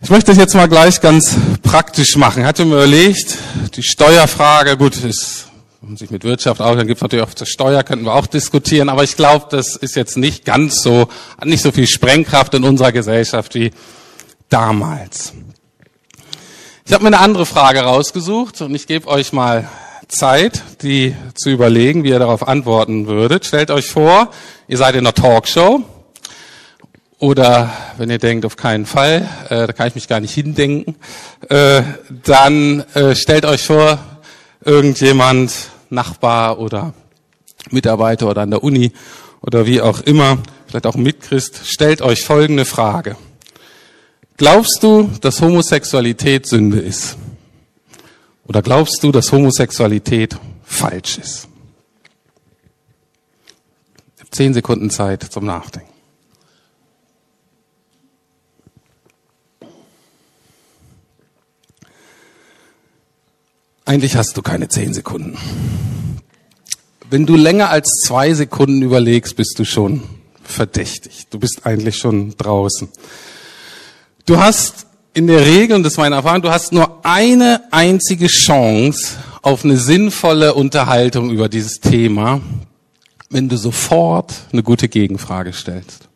Ich 0.00 0.10
möchte 0.10 0.30
das 0.30 0.38
jetzt 0.38 0.54
mal 0.54 0.68
gleich 0.68 1.00
ganz 1.00 1.36
praktisch 1.62 2.16
machen. 2.16 2.42
Ich 2.42 2.46
hatte 2.46 2.64
mir 2.64 2.76
überlegt, 2.76 3.36
die 3.74 3.82
Steuerfrage, 3.82 4.76
gut, 4.76 4.96
ist, 4.96 5.48
wenn 5.80 5.90
man 5.90 5.96
sich 5.96 6.10
mit 6.10 6.24
Wirtschaft 6.24 6.60
auch, 6.60 6.74
dann 6.74 6.88
gibt 6.88 6.98
es 6.98 7.02
natürlich 7.02 7.24
auch 7.24 7.34
zur 7.34 7.46
Steuer, 7.46 7.84
könnten 7.84 8.04
wir 8.04 8.14
auch 8.14 8.26
diskutieren, 8.26 8.88
aber 8.88 9.04
ich 9.04 9.14
glaube, 9.14 9.46
das 9.50 9.76
ist 9.76 9.94
jetzt 9.94 10.16
nicht 10.16 10.44
ganz 10.44 10.82
so, 10.82 11.08
nicht 11.44 11.62
so 11.62 11.70
viel 11.70 11.86
Sprengkraft 11.86 12.52
in 12.54 12.64
unserer 12.64 12.90
Gesellschaft 12.90 13.54
wie 13.54 13.70
damals. 14.48 15.34
Ich 16.84 16.92
habe 16.92 17.04
mir 17.04 17.08
eine 17.08 17.20
andere 17.20 17.46
Frage 17.46 17.80
rausgesucht 17.80 18.60
und 18.60 18.74
ich 18.74 18.88
gebe 18.88 19.06
euch 19.06 19.32
mal 19.32 19.68
Zeit, 20.08 20.62
die 20.82 21.14
zu 21.34 21.50
überlegen, 21.50 22.02
wie 22.02 22.08
ihr 22.08 22.18
darauf 22.18 22.48
antworten 22.48 23.06
würdet. 23.06 23.44
Stellt 23.44 23.70
euch 23.70 23.86
vor, 23.86 24.30
ihr 24.66 24.78
seid 24.78 24.94
in 24.94 25.00
einer 25.00 25.14
Talkshow 25.14 25.84
oder 27.20 27.70
wenn 27.98 28.10
ihr 28.10 28.18
denkt, 28.18 28.44
auf 28.46 28.56
keinen 28.56 28.86
Fall, 28.86 29.28
äh, 29.48 29.66
da 29.66 29.72
kann 29.72 29.86
ich 29.86 29.94
mich 29.94 30.08
gar 30.08 30.18
nicht 30.18 30.34
hindenken, 30.34 30.96
äh, 31.50 31.82
dann 32.24 32.80
äh, 32.94 33.14
stellt 33.14 33.44
euch 33.44 33.62
vor, 33.62 33.98
irgendjemand, 34.64 35.70
Nachbar 35.90 36.58
oder 36.58 36.92
Mitarbeiter 37.70 38.28
oder 38.28 38.42
an 38.42 38.50
der 38.50 38.62
Uni 38.62 38.92
oder 39.40 39.66
wie 39.66 39.80
auch 39.80 40.00
immer, 40.00 40.38
vielleicht 40.66 40.86
auch 40.86 40.96
ein 40.96 41.02
Mitchrist, 41.02 41.60
stellt 41.64 42.02
euch 42.02 42.24
folgende 42.24 42.64
Frage. 42.64 43.16
Glaubst 44.36 44.78
du, 44.82 45.10
dass 45.20 45.40
Homosexualität 45.40 46.46
Sünde 46.46 46.78
ist? 46.78 47.16
Oder 48.46 48.62
glaubst 48.62 49.02
du, 49.02 49.12
dass 49.12 49.32
Homosexualität 49.32 50.36
falsch 50.62 51.18
ist? 51.18 51.48
Zehn 54.30 54.54
Sekunden 54.54 54.90
Zeit 54.90 55.22
zum 55.24 55.46
Nachdenken. 55.46 55.97
Eigentlich 63.88 64.16
hast 64.16 64.36
du 64.36 64.42
keine 64.42 64.68
zehn 64.68 64.92
Sekunden. 64.92 65.38
Wenn 67.08 67.24
du 67.24 67.36
länger 67.36 67.70
als 67.70 67.88
zwei 68.04 68.34
Sekunden 68.34 68.82
überlegst, 68.82 69.34
bist 69.34 69.58
du 69.58 69.64
schon 69.64 70.02
verdächtig. 70.44 71.28
Du 71.30 71.38
bist 71.38 71.64
eigentlich 71.64 71.96
schon 71.96 72.36
draußen. 72.36 72.90
Du 74.26 74.36
hast 74.36 74.84
in 75.14 75.26
der 75.26 75.46
Regel, 75.46 75.74
und 75.74 75.84
das 75.84 75.94
ist 75.94 75.96
meine 75.96 76.16
Erfahrung, 76.16 76.42
du 76.42 76.50
hast 76.50 76.70
nur 76.70 77.02
eine 77.02 77.62
einzige 77.70 78.26
Chance 78.26 79.16
auf 79.40 79.64
eine 79.64 79.78
sinnvolle 79.78 80.52
Unterhaltung 80.52 81.30
über 81.30 81.48
dieses 81.48 81.80
Thema, 81.80 82.42
wenn 83.30 83.48
du 83.48 83.56
sofort 83.56 84.34
eine 84.52 84.62
gute 84.62 84.90
Gegenfrage 84.90 85.54
stellst. 85.54 86.10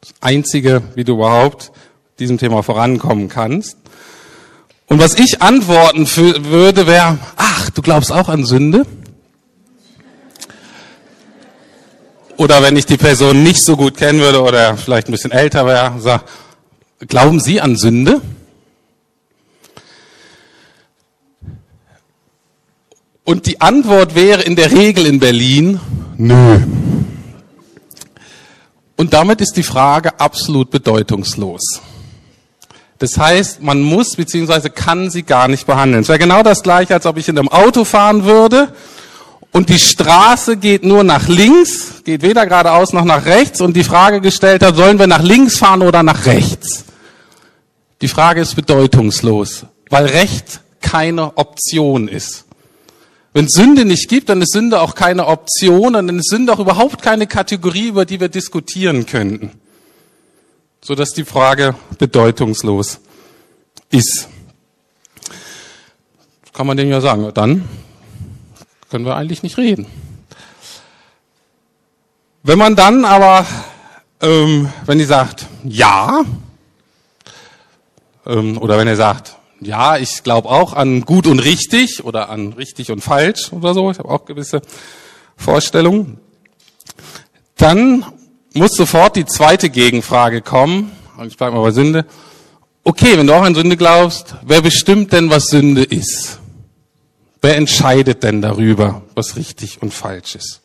Das 0.00 0.14
Einzige, 0.22 0.80
wie 0.94 1.04
du 1.04 1.12
überhaupt 1.12 1.72
diesem 2.18 2.38
Thema 2.38 2.62
vorankommen 2.62 3.28
kannst. 3.28 3.76
Und 4.90 4.98
was 4.98 5.14
ich 5.14 5.40
antworten 5.40 6.04
würde, 6.50 6.88
wäre, 6.88 7.16
ach, 7.36 7.70
du 7.70 7.80
glaubst 7.80 8.10
auch 8.10 8.28
an 8.28 8.44
Sünde? 8.44 8.84
Oder 12.36 12.60
wenn 12.60 12.76
ich 12.76 12.86
die 12.86 12.96
Person 12.96 13.44
nicht 13.44 13.62
so 13.62 13.76
gut 13.76 13.96
kennen 13.96 14.18
würde 14.18 14.42
oder 14.42 14.76
vielleicht 14.76 15.08
ein 15.08 15.12
bisschen 15.12 15.30
älter 15.30 15.64
wäre, 15.64 15.94
sag, 16.00 16.24
glauben 17.06 17.38
Sie 17.38 17.60
an 17.60 17.76
Sünde? 17.76 18.20
Und 23.22 23.46
die 23.46 23.60
Antwort 23.60 24.16
wäre 24.16 24.42
in 24.42 24.56
der 24.56 24.72
Regel 24.72 25.06
in 25.06 25.20
Berlin, 25.20 25.78
nö. 26.16 26.58
Und 28.96 29.12
damit 29.12 29.40
ist 29.40 29.56
die 29.56 29.62
Frage 29.62 30.18
absolut 30.18 30.72
bedeutungslos. 30.72 31.80
Das 33.00 33.16
heißt, 33.16 33.62
man 33.62 33.80
muss 33.80 34.14
bzw. 34.14 34.68
kann 34.68 35.10
sie 35.10 35.22
gar 35.22 35.48
nicht 35.48 35.66
behandeln. 35.66 36.02
Es 36.02 36.08
wäre 36.08 36.18
genau 36.18 36.42
das 36.42 36.62
gleiche, 36.62 36.92
als 36.92 37.06
ob 37.06 37.16
ich 37.16 37.28
in 37.28 37.38
einem 37.38 37.48
Auto 37.48 37.84
fahren 37.84 38.24
würde 38.24 38.74
und 39.52 39.70
die 39.70 39.78
Straße 39.78 40.58
geht 40.58 40.84
nur 40.84 41.02
nach 41.02 41.26
links, 41.26 42.02
geht 42.04 42.20
weder 42.20 42.44
geradeaus 42.44 42.92
noch 42.92 43.06
nach 43.06 43.24
rechts 43.24 43.62
und 43.62 43.74
die 43.74 43.84
Frage 43.84 44.20
gestellt 44.20 44.62
hat, 44.62 44.76
sollen 44.76 44.98
wir 44.98 45.06
nach 45.06 45.22
links 45.22 45.56
fahren 45.56 45.80
oder 45.80 46.02
nach 46.02 46.26
rechts? 46.26 46.84
Die 48.02 48.08
Frage 48.08 48.42
ist 48.42 48.54
bedeutungslos, 48.54 49.64
weil 49.88 50.04
Recht 50.04 50.60
keine 50.82 51.38
Option 51.38 52.06
ist. 52.06 52.44
Wenn 53.32 53.48
Sünde 53.48 53.86
nicht 53.86 54.10
gibt, 54.10 54.28
dann 54.28 54.42
ist 54.42 54.52
Sünde 54.52 54.78
auch 54.78 54.94
keine 54.94 55.26
Option 55.26 55.96
und 55.96 56.06
dann 56.06 56.18
ist 56.18 56.28
Sünde 56.28 56.52
auch 56.52 56.58
überhaupt 56.58 57.00
keine 57.00 57.26
Kategorie, 57.26 57.88
über 57.88 58.04
die 58.04 58.20
wir 58.20 58.28
diskutieren 58.28 59.06
könnten 59.06 59.52
so 60.82 60.94
dass 60.94 61.12
die 61.12 61.24
Frage 61.24 61.74
bedeutungslos 61.98 63.00
ist. 63.90 64.28
Kann 66.52 66.66
man 66.66 66.76
dem 66.76 66.90
ja 66.90 67.00
sagen, 67.00 67.30
dann 67.34 67.68
können 68.90 69.04
wir 69.04 69.16
eigentlich 69.16 69.42
nicht 69.42 69.56
reden. 69.56 69.86
Wenn 72.42 72.58
man 72.58 72.74
dann 72.74 73.04
aber, 73.04 73.46
ähm, 74.20 74.70
wenn 74.86 74.98
die 74.98 75.04
sagt, 75.04 75.46
ja, 75.64 76.24
ähm, 78.26 78.58
oder 78.58 78.78
wenn 78.78 78.88
er 78.88 78.96
sagt, 78.96 79.36
ja, 79.60 79.98
ich 79.98 80.22
glaube 80.22 80.48
auch 80.48 80.72
an 80.72 81.02
gut 81.02 81.26
und 81.26 81.38
richtig 81.40 82.02
oder 82.04 82.30
an 82.30 82.54
richtig 82.54 82.90
und 82.90 83.02
falsch 83.02 83.52
oder 83.52 83.74
so, 83.74 83.90
ich 83.90 83.98
habe 83.98 84.08
auch 84.08 84.24
gewisse 84.24 84.62
Vorstellungen, 85.36 86.18
dann 87.56 88.06
muss 88.54 88.72
sofort 88.72 89.16
die 89.16 89.26
zweite 89.26 89.70
Gegenfrage 89.70 90.42
kommen. 90.42 90.92
ich 91.26 91.36
bleibe 91.36 91.56
mal 91.56 91.62
bei 91.62 91.70
Sünde. 91.70 92.06
Okay, 92.82 93.16
wenn 93.16 93.26
du 93.26 93.34
auch 93.34 93.42
an 93.42 93.54
Sünde 93.54 93.76
glaubst, 93.76 94.34
wer 94.42 94.62
bestimmt 94.62 95.12
denn, 95.12 95.30
was 95.30 95.46
Sünde 95.46 95.82
ist? 95.82 96.38
Wer 97.42 97.56
entscheidet 97.56 98.22
denn 98.22 98.42
darüber, 98.42 99.02
was 99.14 99.36
richtig 99.36 99.80
und 99.82 99.94
falsch 99.94 100.34
ist? 100.34 100.60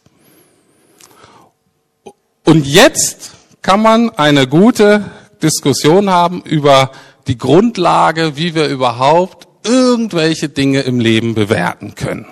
Und 2.43 2.65
jetzt 2.65 3.31
kann 3.61 3.81
man 3.81 4.09
eine 4.11 4.47
gute 4.47 5.09
Diskussion 5.41 6.09
haben 6.09 6.41
über 6.41 6.91
die 7.27 7.37
Grundlage, 7.37 8.37
wie 8.37 8.55
wir 8.55 8.67
überhaupt 8.67 9.47
irgendwelche 9.63 10.49
Dinge 10.49 10.81
im 10.81 10.99
Leben 10.99 11.33
bewerten 11.33 11.95
können. 11.95 12.27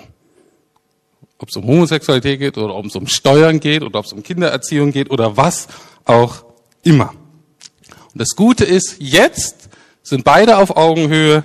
Ob 1.44 1.50
es 1.50 1.56
um 1.56 1.66
Homosexualität 1.66 2.40
geht 2.40 2.56
oder 2.56 2.74
ob 2.74 2.86
es 2.86 2.96
um 2.96 3.06
Steuern 3.06 3.60
geht 3.60 3.82
oder 3.82 3.98
ob 3.98 4.06
es 4.06 4.14
um 4.14 4.22
Kindererziehung 4.22 4.92
geht 4.92 5.10
oder 5.10 5.36
was 5.36 5.68
auch 6.06 6.46
immer. 6.82 7.10
Und 7.10 8.18
das 8.18 8.30
Gute 8.34 8.64
ist, 8.64 8.96
jetzt 8.98 9.68
sind 10.02 10.24
beide 10.24 10.56
auf 10.56 10.74
Augenhöhe 10.74 11.44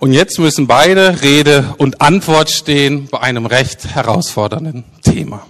und 0.00 0.12
jetzt 0.12 0.38
müssen 0.38 0.66
beide 0.66 1.22
Rede 1.22 1.74
und 1.78 2.02
Antwort 2.02 2.50
stehen 2.50 3.08
bei 3.10 3.20
einem 3.20 3.46
recht 3.46 3.86
herausfordernden 3.86 4.84
Thema, 5.02 5.46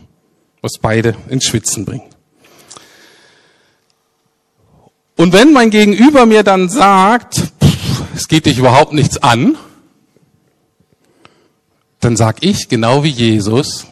was 0.63 0.79
beide 0.81 1.17
ins 1.29 1.43
Schwitzen 1.43 1.85
bringt. 1.85 2.05
Und 5.17 5.33
wenn 5.33 5.53
mein 5.53 5.71
Gegenüber 5.71 6.25
mir 6.25 6.45
dann 6.45 6.69
sagt, 6.69 7.35
pff, 7.35 8.03
es 8.15 8.29
geht 8.29 8.47
dich 8.47 8.59
überhaupt 8.59 8.93
nichts 8.93 9.21
an, 9.21 9.57
dann 12.01 12.17
sag 12.17 12.43
ich 12.43 12.69
genau 12.69 13.05
wie 13.05 13.11
Jesus, 13.11 13.87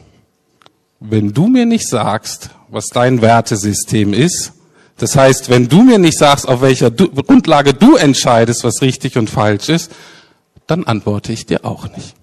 wenn 1.00 1.32
du 1.32 1.46
mir 1.46 1.66
nicht 1.66 1.86
sagst, 1.88 2.50
was 2.68 2.86
dein 2.88 3.22
Wertesystem 3.22 4.12
ist, 4.12 4.52
das 4.96 5.14
heißt, 5.14 5.48
wenn 5.48 5.68
du 5.68 5.82
mir 5.82 5.98
nicht 5.98 6.18
sagst, 6.18 6.48
auf 6.48 6.60
welcher 6.60 6.90
Grundlage 6.90 7.72
du 7.72 7.94
entscheidest, 7.96 8.64
was 8.64 8.82
richtig 8.82 9.16
und 9.16 9.30
falsch 9.30 9.68
ist, 9.68 9.92
dann 10.66 10.84
antworte 10.84 11.32
ich 11.32 11.46
dir 11.46 11.64
auch 11.64 11.88
nicht. 11.96 12.14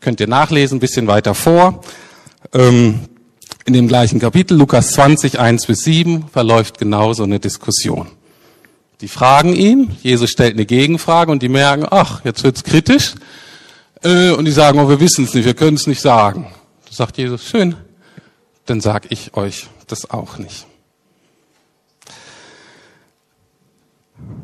Könnt 0.00 0.20
ihr 0.20 0.26
nachlesen, 0.26 0.76
ein 0.78 0.80
bisschen 0.80 1.06
weiter 1.06 1.34
vor. 1.34 1.82
Ähm, 2.52 3.00
in 3.66 3.72
dem 3.72 3.86
gleichen 3.86 4.18
Kapitel, 4.18 4.56
Lukas 4.56 4.92
20, 4.92 5.38
1 5.38 5.66
bis 5.66 5.84
7, 5.84 6.28
verläuft 6.32 6.78
genau 6.78 7.12
so 7.12 7.22
eine 7.22 7.38
Diskussion. 7.38 8.08
Die 9.00 9.08
fragen 9.08 9.54
ihn, 9.54 9.96
Jesus 10.02 10.30
stellt 10.30 10.54
eine 10.54 10.66
Gegenfrage 10.66 11.30
und 11.30 11.42
die 11.42 11.48
merken, 11.48 11.86
ach, 11.88 12.24
jetzt 12.24 12.42
wird's 12.42 12.64
kritisch. 12.64 13.14
Äh, 14.02 14.30
und 14.30 14.44
die 14.44 14.52
sagen, 14.52 14.78
oh, 14.78 14.88
wir 14.88 15.00
wissen 15.00 15.24
es 15.24 15.34
nicht, 15.34 15.44
wir 15.44 15.54
können 15.54 15.76
es 15.76 15.86
nicht 15.86 16.00
sagen. 16.00 16.46
Da 16.86 16.92
sagt 16.92 17.18
Jesus, 17.18 17.44
schön, 17.44 17.76
dann 18.66 18.80
sag 18.80 19.10
ich 19.10 19.34
euch 19.34 19.66
das 19.86 20.10
auch 20.10 20.38
nicht. 20.38 20.66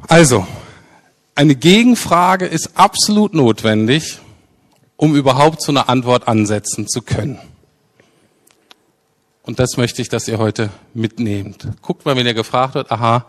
Also, 0.09 0.47
eine 1.35 1.55
Gegenfrage 1.55 2.47
ist 2.47 2.77
absolut 2.77 3.35
notwendig, 3.35 4.21
um 4.97 5.17
überhaupt 5.17 5.61
zu 5.61 5.73
einer 5.73 5.89
Antwort 5.89 6.29
ansetzen 6.29 6.87
zu 6.87 7.03
können. 7.03 7.39
Und 9.43 9.59
das 9.59 9.77
möchte 9.77 10.01
ich, 10.01 10.09
dass 10.09 10.29
ihr 10.29 10.39
heute 10.39 10.71
mitnehmt. 10.95 11.69
Guckt 11.83 12.07
mal, 12.07 12.17
wenn 12.17 12.27
ihr 12.27 12.35
gefragt 12.35 12.75
wird, 12.75 12.91
aha, 12.91 13.27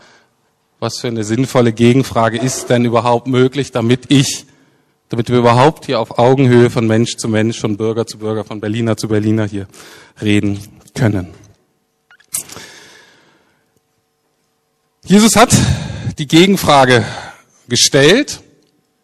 was 0.79 1.00
für 1.00 1.08
eine 1.08 1.24
sinnvolle 1.24 1.74
Gegenfrage 1.74 2.38
ist 2.38 2.70
denn 2.70 2.86
überhaupt 2.86 3.27
möglich, 3.27 3.72
damit 3.72 4.12
ich, 4.12 4.46
damit 5.10 5.30
wir 5.30 5.38
überhaupt 5.38 5.86
hier 5.86 6.00
auf 6.00 6.18
Augenhöhe 6.18 6.70
von 6.70 6.88
Mensch 6.88 7.18
zu 7.18 7.28
Mensch, 7.28 7.60
von 7.60 7.78
Bürger 7.78 8.08
zu 8.08 8.18
Bürger, 8.18 8.44
von 8.44 8.60
Berliner 8.60 8.98
zu 8.98 9.08
Berliner 9.08 9.46
hier 9.46 9.68
reden 10.22 10.60
können. 10.94 11.28
Jesus 15.06 15.36
hat 15.36 15.56
die 16.18 16.28
Gegenfrage 16.28 17.06
gestellt 17.68 18.42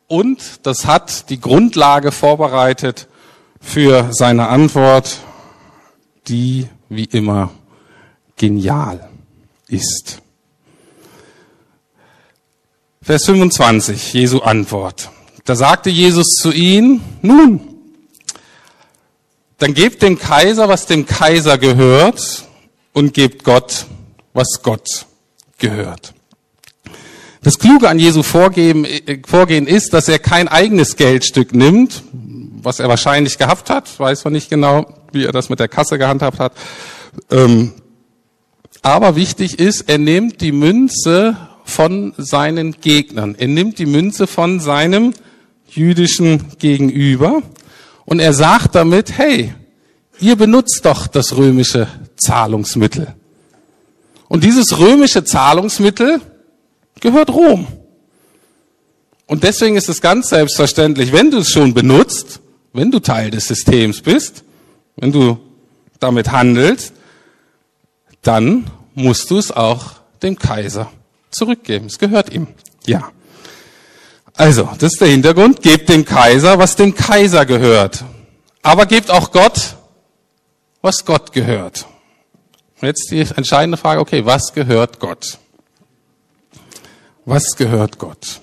und 0.08 0.66
das 0.66 0.86
hat 0.86 1.30
die 1.30 1.40
Grundlage 1.40 2.12
vorbereitet 2.12 3.08
für 3.62 4.08
seine 4.12 4.48
Antwort, 4.48 5.20
die 6.28 6.68
wie 6.90 7.06
immer 7.06 7.52
genial 8.36 9.10
ist. 9.68 10.22
Vers 13.04 13.26
25, 13.26 14.14
Jesu 14.14 14.40
Antwort. 14.40 15.12
Da 15.46 15.56
sagte 15.56 15.90
Jesus 15.90 16.28
zu 16.36 16.52
ihnen, 16.52 17.02
nun, 17.22 17.62
dann 19.58 19.74
gebt 19.74 20.02
dem 20.02 20.18
Kaiser, 20.18 20.70
was 20.70 20.86
dem 20.86 21.06
Kaiser 21.06 21.58
gehört, 21.58 22.46
und 22.94 23.14
gebt 23.14 23.44
Gott, 23.44 23.86
was 24.34 24.62
Gott 24.64 25.06
gehört. 25.58 26.14
Das 27.44 27.58
Kluge 27.58 27.90
an 27.90 28.00
Jesu 28.00 28.22
Vorgehen, 28.22 28.86
äh, 28.86 29.20
Vorgehen 29.26 29.68
ist, 29.68 29.94
dass 29.94 30.08
er 30.08 30.20
kein 30.20 30.48
eigenes 30.48 30.96
Geldstück 30.96 31.54
nimmt, 31.54 32.04
was 32.12 32.80
er 32.80 32.88
wahrscheinlich 32.88 33.38
gehabt 33.38 33.70
hat, 33.70 34.00
weiß 34.00 34.24
man 34.26 34.34
nicht 34.34 34.50
genau, 34.50 34.86
wie 35.12 35.26
er 35.26 35.32
das 35.32 35.50
mit 35.50 35.60
der 35.60 35.68
Kasse 35.68 35.98
gehandhabt 35.98 36.40
hat. 36.40 36.54
Ähm, 37.32 37.74
aber 38.84 39.16
wichtig 39.16 39.60
ist, 39.60 39.90
er 39.90 39.98
nimmt 39.98 40.42
die 40.42 40.52
Münze 40.52 41.36
von 41.64 42.14
seinen 42.18 42.80
Gegnern. 42.82 43.36
Er 43.38 43.48
nimmt 43.48 43.80
die 43.80 43.86
Münze 43.86 44.28
von 44.28 44.60
seinem 44.60 45.14
jüdischen 45.72 46.58
Gegenüber 46.60 47.42
und 48.06 48.20
er 48.20 48.34
sagt 48.34 48.76
damit, 48.76 49.18
hey, 49.18 49.54
ihr 50.20 50.36
benutzt 50.36 50.82
doch 50.84 51.08
das 51.08 51.36
römische 51.36 51.88
Zahlungsmittel. 52.18 53.16
Und 54.28 54.44
dieses 54.44 54.78
römische 54.80 55.24
Zahlungsmittel 55.24 56.22
gehört 57.00 57.30
Rom. 57.30 57.68
Und 59.26 59.44
deswegen 59.44 59.78
ist 59.78 59.90
es 59.90 60.02
ganz 60.02 60.30
selbstverständlich, 60.30 61.12
wenn 61.14 61.32
du 61.32 61.40
es 61.40 61.50
schon 61.50 61.74
benutzt, 61.74 62.42
wenn 62.74 62.92
du 62.92 63.00
Teil 63.00 63.32
des 63.32 63.48
Systems 63.48 64.02
bist, 64.02 64.44
wenn 64.98 65.12
du 65.12 65.40
damit 66.00 66.32
handelst, 66.32 66.94
dann 68.22 68.70
musst 68.94 69.32
du 69.32 69.38
es 69.38 69.52
auch 69.52 69.94
dem 70.22 70.38
Kaiser 70.38 70.92
zurückgeben. 71.30 71.88
Es 71.88 71.98
gehört 71.98 72.34
ihm. 72.34 72.48
Ja. 72.86 73.12
Also, 74.42 74.68
das 74.80 74.94
ist 74.94 75.02
der 75.02 75.10
Hintergrund. 75.10 75.62
Gebt 75.62 75.88
dem 75.88 76.04
Kaiser, 76.04 76.58
was 76.58 76.76
dem 76.76 76.96
Kaiser 76.96 77.46
gehört. 77.46 78.04
Aber 78.64 78.88
gebt 78.88 79.12
auch 79.12 79.32
Gott, 79.32 79.76
was 80.82 81.06
Gott 81.06 81.32
gehört. 81.32 81.86
jetzt 82.82 83.12
die 83.12 83.20
entscheidende 83.20 83.78
Frage, 83.78 84.02
okay, 84.02 84.26
was 84.26 84.52
gehört 84.52 85.00
Gott? 85.00 85.38
Was 87.24 87.56
gehört 87.56 88.00
Gott? 88.00 88.42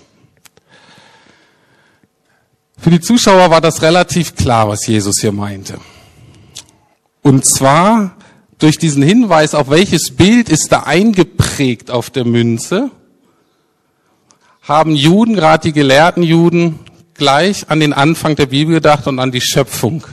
Für 2.79 2.91
die 2.91 3.01
Zuschauer 3.01 3.51
war 3.51 3.61
das 3.61 3.83
relativ 3.83 4.37
klar, 4.37 4.69
was 4.69 4.87
Jesus 4.87 5.17
hier 5.21 5.33
meinte. 5.33 5.81
Und 7.23 7.45
zwar 7.45 8.15
durch 8.61 8.79
diesen 8.79 9.03
Hinweis, 9.03 9.53
auf 9.53 9.69
welches 9.69 10.15
Bild 10.15 10.49
ist 10.49 10.71
da 10.71 10.85
eingeprägt 10.85 11.91
auf 11.91 12.09
der 12.09 12.25
Münze, 12.25 12.93
haben 14.69 14.95
Juden, 14.95 15.35
gerade 15.35 15.63
die 15.63 15.73
gelehrten 15.73 16.23
Juden, 16.23 16.79
gleich 17.15 17.71
an 17.71 17.81
den 17.81 17.95
Anfang 17.95 18.37
der 18.37 18.47
Bibel 18.47 18.75
gedacht 18.75 19.07
und 19.07 19.19
an 19.19 19.33
die 19.33 19.41
Schöpfung. 19.41 20.05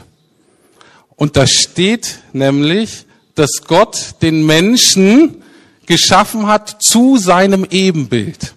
Und 1.17 1.35
da 1.35 1.45
steht 1.45 2.19
nämlich, 2.31 3.05
dass 3.35 3.63
Gott 3.67 4.15
den 4.21 4.45
Menschen 4.45 5.43
geschaffen 5.85 6.47
hat 6.47 6.77
zu 6.81 7.17
seinem 7.17 7.67
Ebenbild. 7.69 8.53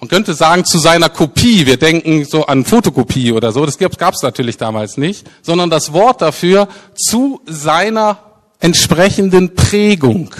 Man 0.00 0.08
könnte 0.08 0.34
sagen, 0.34 0.64
zu 0.64 0.78
seiner 0.78 1.08
Kopie. 1.08 1.66
Wir 1.66 1.76
denken 1.76 2.24
so 2.24 2.46
an 2.46 2.64
Fotokopie 2.64 3.32
oder 3.32 3.52
so. 3.52 3.64
Das 3.66 3.78
gab 3.78 4.14
es 4.14 4.22
natürlich 4.22 4.56
damals 4.56 4.96
nicht. 4.98 5.26
Sondern 5.42 5.70
das 5.70 5.92
Wort 5.92 6.22
dafür 6.22 6.68
zu 6.94 7.40
seiner 7.46 8.18
entsprechenden 8.60 9.54
Prägung. 9.54 10.34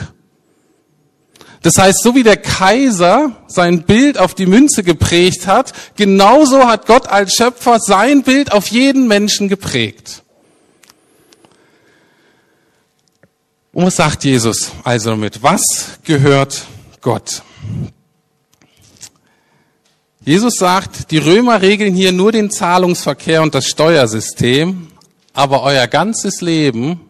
Das 1.65 1.79
heißt, 1.79 2.03
so 2.03 2.15
wie 2.15 2.23
der 2.23 2.37
Kaiser 2.37 3.33
sein 3.47 3.85
Bild 3.85 4.19
auf 4.19 4.35
die 4.35 4.45
Münze 4.45 4.83
geprägt 4.83 5.47
hat, 5.47 5.73
genauso 5.97 6.69
hat 6.69 6.85
Gott 6.85 7.07
als 7.07 7.33
Schöpfer 7.37 7.81
sein 7.81 8.23
Bild 8.23 8.53
auf 8.53 8.67
jeden 8.67 9.09
Menschen 9.09 9.49
geprägt. 9.49 10.23
Und 13.73 13.87
was 13.87 13.97
sagt 13.97 14.25
Jesus 14.25 14.73
also 14.85 15.11
damit? 15.13 15.43
Was 15.43 15.63
gehört 16.05 16.67
Gott? 17.01 17.43
Jesus 20.21 20.57
sagt, 20.57 21.11
die 21.13 21.19
Römer 21.19 21.63
regeln 21.63 21.95
hier 21.95 22.13
nur 22.13 22.31
den 22.31 22.51
Zahlungsverkehr 22.51 23.41
und 23.41 23.55
das 23.55 23.69
Steuersystem, 23.69 24.89
aber 25.33 25.63
euer 25.63 25.87
ganzes 25.87 26.43
Leben 26.43 27.01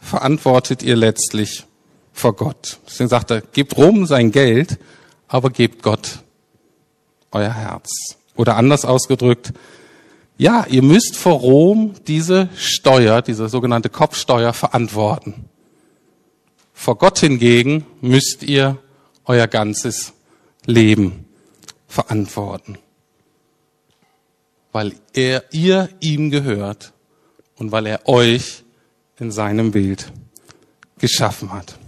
verantwortet 0.00 0.82
ihr 0.82 0.96
letztlich 0.96 1.66
vor 2.12 2.34
Gott. 2.34 2.78
Deswegen 2.86 3.08
sagt 3.08 3.30
er, 3.30 3.40
gebt 3.40 3.76
Rom 3.76 4.06
sein 4.06 4.30
Geld, 4.30 4.78
aber 5.28 5.50
gebt 5.50 5.82
Gott 5.82 6.20
euer 7.30 7.52
Herz. 7.52 8.16
Oder 8.36 8.56
anders 8.56 8.84
ausgedrückt, 8.84 9.52
ja, 10.38 10.64
ihr 10.68 10.82
müsst 10.82 11.16
vor 11.16 11.34
Rom 11.34 11.94
diese 12.06 12.48
Steuer, 12.56 13.20
diese 13.20 13.48
sogenannte 13.48 13.90
Kopfsteuer 13.90 14.52
verantworten. 14.54 15.44
Vor 16.72 16.96
Gott 16.96 17.18
hingegen 17.18 17.84
müsst 18.00 18.42
ihr 18.42 18.78
euer 19.26 19.46
ganzes 19.46 20.14
Leben 20.64 21.26
verantworten. 21.86 22.78
Weil 24.72 24.94
er, 25.12 25.44
ihr 25.52 25.90
ihm 26.00 26.30
gehört 26.30 26.94
und 27.56 27.70
weil 27.70 27.86
er 27.86 28.08
euch 28.08 28.64
in 29.18 29.30
seinem 29.30 29.72
Bild 29.72 30.10
geschaffen 30.98 31.52
hat. 31.52 31.78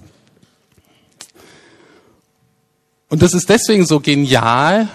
Und 3.13 3.21
das 3.21 3.35
ist 3.35 3.51
deswegen 3.51 3.85
so 3.85 4.01
genial, 4.01 4.89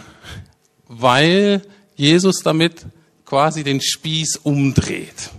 weil 0.88 1.62
Jesus 1.96 2.42
damit 2.42 2.88
quasi 3.26 3.64
den 3.64 3.80
Spieß 3.80 4.38
umdreht. 4.38 5.30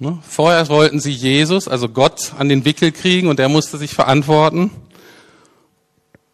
Ne? 0.00 0.18
Vorher 0.28 0.68
wollten 0.68 0.98
sie 0.98 1.12
Jesus, 1.12 1.68
also 1.68 1.88
Gott, 1.88 2.32
an 2.36 2.48
den 2.48 2.64
Wickel 2.64 2.90
kriegen 2.90 3.28
und 3.28 3.38
er 3.38 3.48
musste 3.48 3.78
sich 3.78 3.94
verantworten. 3.94 4.72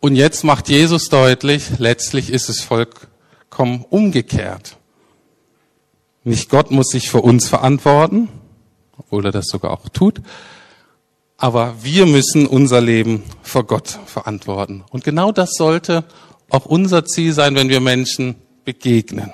Und 0.01 0.17
jetzt 0.17 0.45
macht 0.45 0.71
Jesus 0.71 1.11
deutlich, 1.11 1.79
letztlich 1.79 2.31
ist 2.31 2.49
es 2.49 2.63
vollkommen 2.63 3.85
umgekehrt. 3.91 4.79
Nicht 6.25 6.49
Gott 6.49 6.71
muss 6.71 6.87
sich 6.87 7.11
für 7.11 7.21
uns 7.21 7.49
verantworten, 7.49 8.31
obwohl 8.97 9.27
er 9.27 9.33
das 9.33 9.49
sogar 9.49 9.73
auch 9.73 9.91
tut, 9.91 10.23
aber 11.41 11.75
wir 11.83 12.05
müssen 12.05 12.47
unser 12.47 12.83
Leben 12.83 13.23
vor 13.43 13.65
Gott 13.65 13.99
verantworten. 14.05 14.85
Und 14.91 15.05
genau 15.05 15.33
das 15.33 15.55
sollte 15.55 16.05
auch 16.51 16.67
unser 16.67 17.07
Ziel 17.07 17.33
sein, 17.33 17.55
wenn 17.55 17.71
wir 17.71 17.81
Menschen 17.81 18.35
begegnen. 18.67 19.33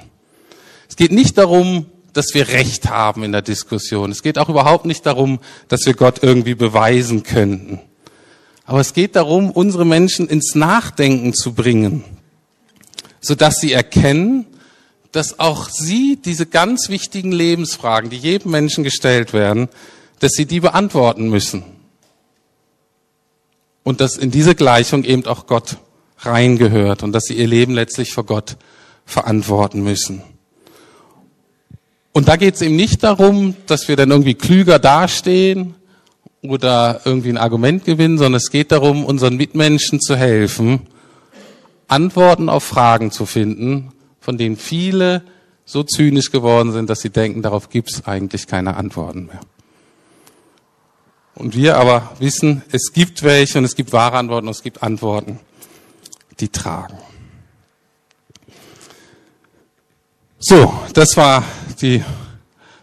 Es 0.89 0.95
geht 0.95 1.11
nicht 1.11 1.37
darum, 1.37 1.87
dass 2.13 2.33
wir 2.33 2.47
Recht 2.47 2.89
haben 2.89 3.25
in 3.25 3.33
der 3.33 3.43
Diskussion. 3.43 4.13
Es 4.13 4.23
geht 4.23 4.39
auch 4.39 4.49
überhaupt 4.49 4.87
nicht 4.87 5.05
darum, 5.05 5.41
dass 5.67 5.85
wir 5.85 5.95
Gott 5.95 6.23
irgendwie 6.23 6.55
beweisen 6.55 7.25
könnten. 7.25 7.81
Aber 8.65 8.81
es 8.81 8.95
geht 8.95 9.17
darum, 9.17 9.51
unsere 9.51 9.85
Menschen 9.85 10.29
ins 10.29 10.55
Nachdenken 10.55 11.35
zu 11.35 11.55
bringen, 11.55 12.05
sodass 13.21 13.57
sie 13.57 13.73
erkennen, 13.73 14.47
dass 15.11 15.41
auch 15.41 15.69
sie 15.69 16.21
diese 16.25 16.47
ganz 16.47 16.89
wichtigen 16.89 17.33
Lebensfragen, 17.33 18.11
die 18.11 18.17
jedem 18.17 18.53
Menschen 18.53 18.85
gestellt 18.85 19.33
werden, 19.33 19.69
dass 20.21 20.33
sie 20.33 20.47
die 20.47 20.61
beantworten 20.61 21.29
müssen. 21.29 21.76
Und 23.87 24.01
dass 24.01 24.17
in 24.17 24.33
diese 24.33 24.57
Gleichung 24.57 25.05
eben 25.05 25.27
auch 25.27 25.47
Gott 25.47 25.77
reingehört 26.19 27.05
und 27.05 27.13
dass 27.13 27.27
sie 27.27 27.35
ihr 27.35 27.47
Leben 27.47 27.73
letztlich 27.73 28.13
vor 28.13 28.25
Gott 28.25 28.57
verantworten 29.05 29.85
müssen. 29.85 30.25
Und 32.11 32.27
da 32.27 32.35
geht 32.35 32.57
es 32.57 32.63
eben 32.63 32.75
nicht 32.75 33.05
darum, 33.05 33.55
dass 33.67 33.87
wir 33.87 33.95
dann 33.95 34.11
irgendwie 34.11 34.35
klüger 34.35 34.81
dastehen 34.81 35.77
oder 36.43 37.03
irgendwie 37.05 37.29
ein 37.29 37.39
Argument 37.39 37.85
gewinnen, 37.85 38.19
sondern 38.19 38.39
es 38.39 38.51
geht 38.51 38.73
darum, 38.73 39.05
unseren 39.05 39.37
Mitmenschen 39.37 40.01
zu 40.01 40.17
helfen, 40.17 40.81
Antworten 41.87 42.49
auf 42.49 42.65
Fragen 42.65 43.13
zu 43.13 43.25
finden, 43.25 43.93
von 44.19 44.37
denen 44.37 44.57
viele 44.57 45.23
so 45.65 45.85
zynisch 45.85 46.33
geworden 46.33 46.73
sind, 46.73 46.91
dass 46.91 47.03
sie 47.03 47.11
denken, 47.11 47.41
darauf 47.41 47.71
gibt 47.71 47.93
es 47.93 48.05
eigentlich 48.05 48.49
keine 48.49 48.77
Antworten 48.77 49.27
mehr. 49.27 49.43
Und 51.37 51.55
wir 51.55 51.77
aber 51.77 52.17
wissen, 52.19 52.63
es 52.73 52.93
gibt 52.95 53.23
welche 53.23 53.59
und 53.59 53.65
es 53.67 53.77
gibt 53.77 53.93
wahre 53.93 54.17
Antworten 54.17 54.49
und 54.49 54.55
es 54.55 54.63
gibt 54.63 54.83
Antworten, 54.83 55.39
die 56.41 56.49
tragen. 56.49 56.97
So, 60.39 60.73
das 60.95 61.17
war 61.17 61.45
die 61.81 62.03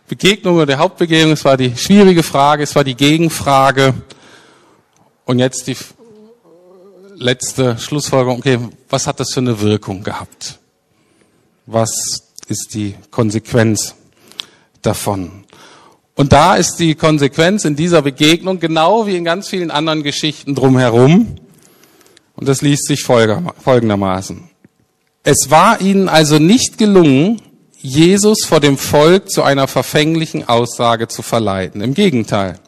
Begegnung 0.07 0.57
oder 0.57 0.67
die 0.67 0.75
Hauptbegegnung, 0.75 1.33
es 1.33 1.43
war 1.45 1.57
die 1.57 1.75
schwierige 1.75 2.21
Frage, 2.21 2.63
es 2.63 2.75
war 2.75 2.83
die 2.83 2.95
Gegenfrage. 2.95 3.95
Und 5.25 5.39
jetzt 5.39 5.65
die 5.65 5.77
letzte 7.15 7.79
Schlussfolgerung, 7.79 8.37
okay, 8.37 8.59
was 8.87 9.07
hat 9.07 9.19
das 9.19 9.33
für 9.33 9.39
eine 9.39 9.59
Wirkung 9.61 10.03
gehabt? 10.03 10.59
Was 11.65 11.89
ist 12.47 12.75
die 12.75 12.95
Konsequenz 13.09 13.95
davon? 14.83 15.42
Und 16.15 16.31
da 16.31 16.55
ist 16.55 16.75
die 16.75 16.95
Konsequenz 16.95 17.65
in 17.65 17.75
dieser 17.75 18.01
Begegnung 18.01 18.59
genau 18.59 19.07
wie 19.07 19.15
in 19.15 19.23
ganz 19.23 19.47
vielen 19.47 19.71
anderen 19.71 20.03
Geschichten 20.03 20.53
drumherum. 20.53 21.35
Und 22.35 22.47
das 22.47 22.61
liest 22.61 22.87
sich 22.87 23.03
folgendermaßen. 23.03 24.49
Es 25.23 25.49
war 25.49 25.81
ihnen 25.81 26.09
also 26.09 26.37
nicht 26.37 26.77
gelungen, 26.77 27.41
Jesus 27.79 28.45
vor 28.45 28.59
dem 28.59 28.77
Volk 28.77 29.29
zu 29.29 29.43
einer 29.43 29.67
verfänglichen 29.67 30.47
Aussage 30.47 31.07
zu 31.07 31.21
verleiten. 31.21 31.81
Im 31.81 31.93
Gegenteil. 31.93 32.59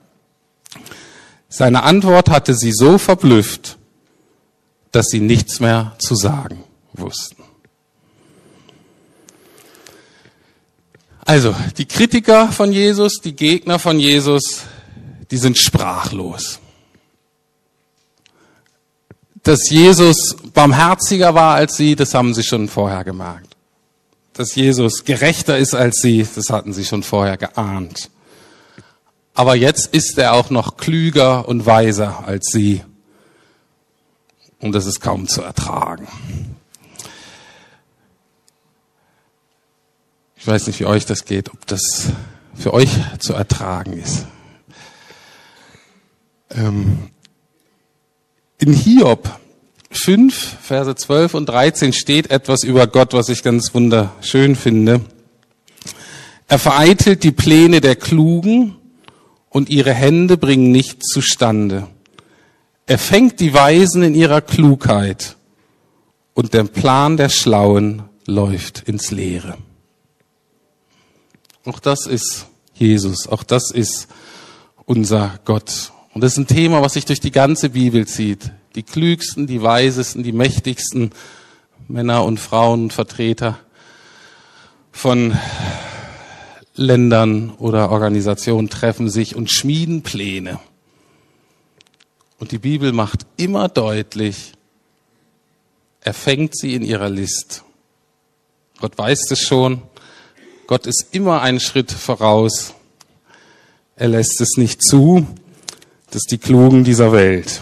Seine 1.48 1.84
Antwort 1.84 2.30
hatte 2.30 2.54
sie 2.54 2.74
so 2.74 2.98
verblüfft, 2.98 3.78
dass 4.92 5.08
sie 5.08 5.22
nichts 5.22 5.60
mehr 5.60 5.96
zu 6.00 6.16
sagen 6.16 6.64
wussten. 6.94 7.45
Also, 11.26 11.54
die 11.78 11.86
Kritiker 11.86 12.52
von 12.52 12.72
Jesus, 12.72 13.20
die 13.22 13.36
Gegner 13.36 13.80
von 13.80 14.00
Jesus, 14.00 14.62
die 15.32 15.38
sind 15.38 15.58
sprachlos. 15.58 16.60
Dass 19.44 19.70
Jesus 19.70 20.38
barmherziger 20.54 21.36
war 21.36 21.56
als 21.56 21.76
sie, 21.76 21.96
das 21.96 22.14
haben 22.14 22.34
sie 22.34 22.44
schon 22.44 22.70
vorher 22.70 23.04
gemerkt 23.04 23.56
dass 24.36 24.54
Jesus 24.54 25.06
gerechter 25.06 25.58
ist 25.58 25.74
als 25.74 26.02
sie, 26.02 26.28
das 26.36 26.50
hatten 26.50 26.74
sie 26.74 26.86
schon 26.86 27.04
vorher 27.04 27.38
geahnt. 27.38 28.12
Aber 29.34 29.56
jetzt 29.56 29.88
ist 29.88 30.18
er 30.18 30.34
auch 30.34 30.50
noch 30.50 30.78
klüger 30.78 31.48
und 31.48 31.66
weiser 31.66 32.26
als 32.28 32.48
sie. 32.52 32.84
Und 34.60 34.74
das 34.74 34.86
ist 34.86 35.00
kaum 35.00 35.28
zu 35.28 35.42
ertragen. 35.42 36.08
Ich 40.46 40.48
weiß 40.52 40.68
nicht, 40.68 40.80
wie 40.80 40.86
euch 40.86 41.08
das 41.08 41.26
geht, 41.26 41.52
ob 41.52 41.66
das 41.66 42.12
für 42.54 42.72
euch 42.72 42.92
zu 43.18 43.34
ertragen 43.34 43.94
ist. 43.94 44.28
Ähm, 46.52 47.10
in 48.60 48.72
Hiob 48.72 49.40
5, 49.90 50.58
Verse 50.62 50.96
12 50.96 51.34
und 51.34 51.50
13 51.50 51.94
steht 51.94 52.30
etwas 52.30 52.64
über 52.64 52.86
Gott, 52.86 53.14
was 53.14 53.30
ich 53.30 53.42
ganz 53.42 53.74
wunderschön 53.74 54.56
finde. 54.56 55.02
Er 56.48 56.60
vereitelt 56.60 57.24
die 57.24 57.32
Pläne 57.32 57.82
der 57.82 57.96
Klugen 57.96 58.76
und 59.50 59.72
ihre 59.72 59.96
Hände 59.96 60.38
bringen 60.38 60.72
nichts 60.72 61.08
zustande. 61.08 61.88
Er 62.86 63.00
fängt 63.00 63.40
die 63.40 63.56
Weisen 63.56 64.04
in 64.04 64.14
ihrer 64.14 64.42
Klugheit 64.42 65.38
und 66.36 66.54
der 66.54 66.66
Plan 66.66 67.18
der 67.18 67.30
Schlauen 67.30 68.04
läuft 68.28 68.88
ins 68.88 69.10
Leere. 69.10 69.58
Auch 71.66 71.80
das 71.80 72.06
ist 72.06 72.46
Jesus, 72.74 73.28
auch 73.28 73.44
das 73.44 73.72
ist 73.72 74.08
unser 74.86 75.40
Gott. 75.46 75.92
Und 76.14 76.24
das 76.24 76.34
ist 76.34 76.38
ein 76.38 76.48
Thema, 76.48 76.82
was 76.82 76.94
sich 76.94 77.06
durch 77.06 77.20
die 77.20 77.32
ganze 77.32 77.70
Bibel 77.70 78.08
zieht 78.08 78.52
die 78.76 78.84
klügsten, 78.84 79.48
die 79.48 79.62
weisesten, 79.62 80.24
die 80.24 80.34
mächtigsten 80.34 81.12
Männer 81.88 82.24
und 82.26 82.40
Frauen, 82.40 82.92
Vertreter 82.92 83.58
von 84.92 85.38
Ländern 86.76 87.52
oder 87.52 87.90
Organisationen 87.90 88.70
treffen 88.70 89.10
sich 89.10 89.36
und 89.36 89.50
schmieden 89.50 90.04
Pläne. 90.04 90.60
Und 92.38 92.52
die 92.52 92.58
Bibel 92.58 92.92
macht 92.92 93.26
immer 93.38 93.70
deutlich, 93.70 94.54
er 96.02 96.14
fängt 96.14 96.58
sie 96.58 96.76
in 96.76 96.84
ihrer 96.84 97.10
List. 97.10 97.64
Gott 98.80 98.98
weiß 98.98 99.32
es 99.32 99.40
schon. 99.40 99.82
Gott 100.68 100.88
ist 100.88 101.08
immer 101.12 101.42
einen 101.42 101.60
Schritt 101.60 101.92
voraus. 101.92 102.74
Er 103.96 104.08
lässt 104.08 104.42
es 104.42 104.58
nicht 104.58 104.82
zu, 104.82 105.28
dass 106.10 106.24
die 106.24 106.40
Klugen 106.40 106.84
dieser 106.84 107.12
Welt 107.12 107.62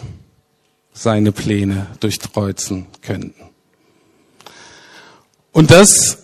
seine 0.94 1.32
Pläne 1.32 1.88
durchkreuzen 2.00 2.88
könnten. 3.02 3.50
Und 5.52 5.70
das 5.70 6.20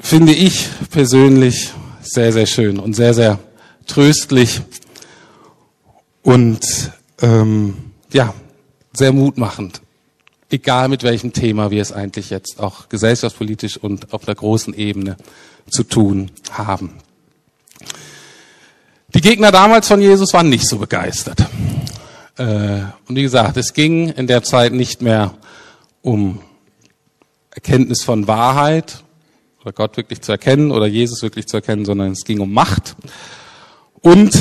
finde 0.00 0.32
ich 0.32 0.68
persönlich 0.90 1.72
sehr, 2.00 2.32
sehr 2.32 2.46
schön 2.46 2.78
und 2.78 2.94
sehr, 2.94 3.12
sehr 3.12 3.38
tröstlich 3.86 4.62
und 6.22 6.92
ähm, 7.20 7.76
ja, 8.12 8.34
sehr 8.92 9.12
mutmachend. 9.12 9.81
Egal 10.52 10.90
mit 10.90 11.02
welchem 11.02 11.32
Thema 11.32 11.70
wir 11.70 11.80
es 11.80 11.92
eigentlich 11.92 12.28
jetzt 12.28 12.60
auch 12.60 12.90
gesellschaftspolitisch 12.90 13.78
und 13.78 14.12
auf 14.12 14.26
der 14.26 14.34
großen 14.34 14.74
Ebene 14.74 15.16
zu 15.70 15.82
tun 15.82 16.30
haben. 16.52 16.92
Die 19.14 19.22
Gegner 19.22 19.50
damals 19.50 19.88
von 19.88 20.02
Jesus 20.02 20.34
waren 20.34 20.50
nicht 20.50 20.68
so 20.68 20.76
begeistert. 20.76 21.46
Äh, 22.36 22.80
und 23.08 23.16
wie 23.16 23.22
gesagt, 23.22 23.56
es 23.56 23.72
ging 23.72 24.10
in 24.10 24.26
der 24.26 24.42
Zeit 24.42 24.74
nicht 24.74 25.00
mehr 25.00 25.32
um 26.02 26.40
Erkenntnis 27.50 28.02
von 28.02 28.28
Wahrheit 28.28 29.04
oder 29.62 29.72
Gott 29.72 29.96
wirklich 29.96 30.20
zu 30.20 30.32
erkennen 30.32 30.70
oder 30.70 30.86
Jesus 30.86 31.22
wirklich 31.22 31.46
zu 31.46 31.56
erkennen, 31.56 31.86
sondern 31.86 32.12
es 32.12 32.24
ging 32.24 32.40
um 32.40 32.52
Macht. 32.52 32.94
Und 34.02 34.38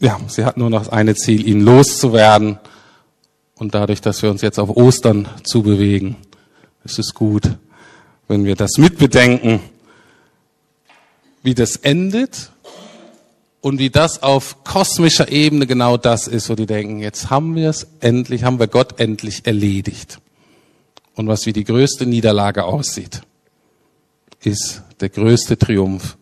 ja, 0.00 0.18
sie 0.28 0.46
hatten 0.46 0.60
nur 0.60 0.70
noch 0.70 0.84
das 0.84 0.88
eine 0.88 1.14
Ziel, 1.14 1.46
ihn 1.46 1.60
loszuwerden 1.60 2.58
Und 3.62 3.76
dadurch, 3.76 4.00
dass 4.00 4.24
wir 4.24 4.30
uns 4.32 4.42
jetzt 4.42 4.58
auf 4.58 4.70
Ostern 4.70 5.28
zubewegen, 5.44 6.16
ist 6.82 6.98
es 6.98 7.14
gut, 7.14 7.48
wenn 8.26 8.44
wir 8.44 8.56
das 8.56 8.76
mitbedenken, 8.76 9.60
wie 11.44 11.54
das 11.54 11.76
endet 11.76 12.50
und 13.60 13.78
wie 13.78 13.90
das 13.90 14.20
auf 14.20 14.64
kosmischer 14.64 15.30
Ebene 15.30 15.68
genau 15.68 15.96
das 15.96 16.26
ist, 16.26 16.50
wo 16.50 16.56
die 16.56 16.66
denken, 16.66 16.98
jetzt 16.98 17.30
haben 17.30 17.54
wir 17.54 17.70
es 17.70 17.86
endlich, 18.00 18.42
haben 18.42 18.58
wir 18.58 18.66
Gott 18.66 18.98
endlich 18.98 19.46
erledigt. 19.46 20.18
Und 21.14 21.28
was 21.28 21.46
wie 21.46 21.52
die 21.52 21.62
größte 21.62 22.04
Niederlage 22.04 22.64
aussieht, 22.64 23.22
ist 24.40 24.82
der 24.98 25.08
größte 25.08 25.56
Triumph 25.56 26.16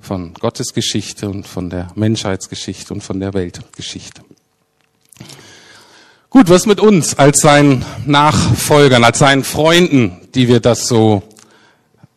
von 0.00 0.32
Gottes 0.32 0.72
Geschichte 0.72 1.28
und 1.28 1.46
von 1.46 1.68
der 1.68 1.92
Menschheitsgeschichte 1.96 2.94
und 2.94 3.02
von 3.02 3.20
der 3.20 3.34
Weltgeschichte. 3.34 4.22
Gut, 6.32 6.48
was 6.48 6.64
mit 6.64 6.80
uns 6.80 7.18
als 7.18 7.40
seinen 7.40 7.84
Nachfolgern, 8.06 9.04
als 9.04 9.18
seinen 9.18 9.44
Freunden, 9.44 10.16
die 10.34 10.48
wir 10.48 10.60
das 10.60 10.88
so, 10.88 11.22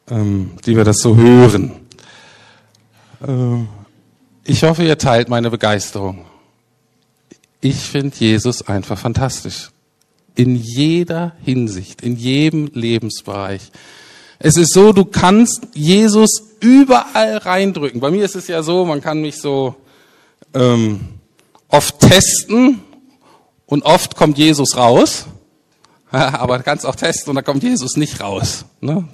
ähm, 0.10 0.52
die 0.66 0.78
wir 0.78 0.86
das 0.86 1.00
so 1.00 1.18
hören? 1.18 1.74
Äh, 3.22 3.66
ich 4.46 4.64
hoffe, 4.64 4.86
ihr 4.86 4.98
teilt 4.98 5.28
meine 5.28 5.52
Begeisterung. 5.52 6.24
Ich 7.60 7.76
finde 7.76 8.16
Jesus 8.18 8.66
einfach 8.66 8.98
fantastisch. 8.98 9.72
In 10.34 10.56
jeder 10.56 11.34
Hinsicht, 11.44 12.02
in 12.02 12.16
jedem 12.16 12.68
Lebensbereich. 12.68 13.70
Es 14.40 14.56
ist 14.56 14.72
so, 14.72 14.94
du 14.94 15.04
kannst 15.04 15.68
Jesus 15.74 16.42
überall 16.62 17.36
reindrücken. 17.40 18.00
Bei 18.00 18.12
mir 18.12 18.24
ist 18.24 18.38
es 18.38 18.48
ja 18.48 18.64
so, 18.64 18.86
man 18.86 19.02
kann 19.02 19.20
mich 19.20 19.42
so 19.42 19.76
ähm, 20.54 21.02
oft 21.68 22.00
testen 22.00 22.80
und 23.66 23.84
oft 23.84 24.16
kommt 24.16 24.38
Jesus 24.38 24.78
raus. 24.78 25.26
Aber 26.12 26.60
kannst 26.60 26.86
auch 26.86 26.96
testen 26.96 27.32
und 27.32 27.36
da 27.36 27.42
kommt 27.42 27.64
Jesus 27.64 27.98
nicht 27.98 28.22
raus. 28.22 28.66
Ne? 28.80 29.08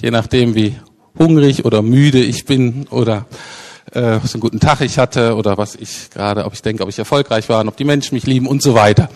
Je 0.00 0.10
nachdem, 0.10 0.54
wie 0.54 0.76
hungrig 1.18 1.64
oder 1.64 1.82
müde 1.82 2.22
ich 2.22 2.44
bin 2.44 2.86
oder 2.90 3.26
äh, 3.92 4.18
was 4.22 4.34
einen 4.34 4.40
guten 4.40 4.60
Tag 4.60 4.80
ich 4.80 4.98
hatte 4.98 5.36
oder 5.36 5.58
was 5.58 5.74
ich 5.74 6.10
gerade, 6.10 6.44
ob 6.44 6.52
ich 6.52 6.62
denke, 6.62 6.82
ob 6.82 6.88
ich 6.88 6.98
erfolgreich 6.98 7.48
war 7.48 7.60
und 7.60 7.68
ob 7.68 7.76
die 7.76 7.84
Menschen 7.84 8.14
mich 8.14 8.26
lieben 8.26 8.46
und 8.46 8.62
so 8.62 8.74
weiter. 8.74 9.08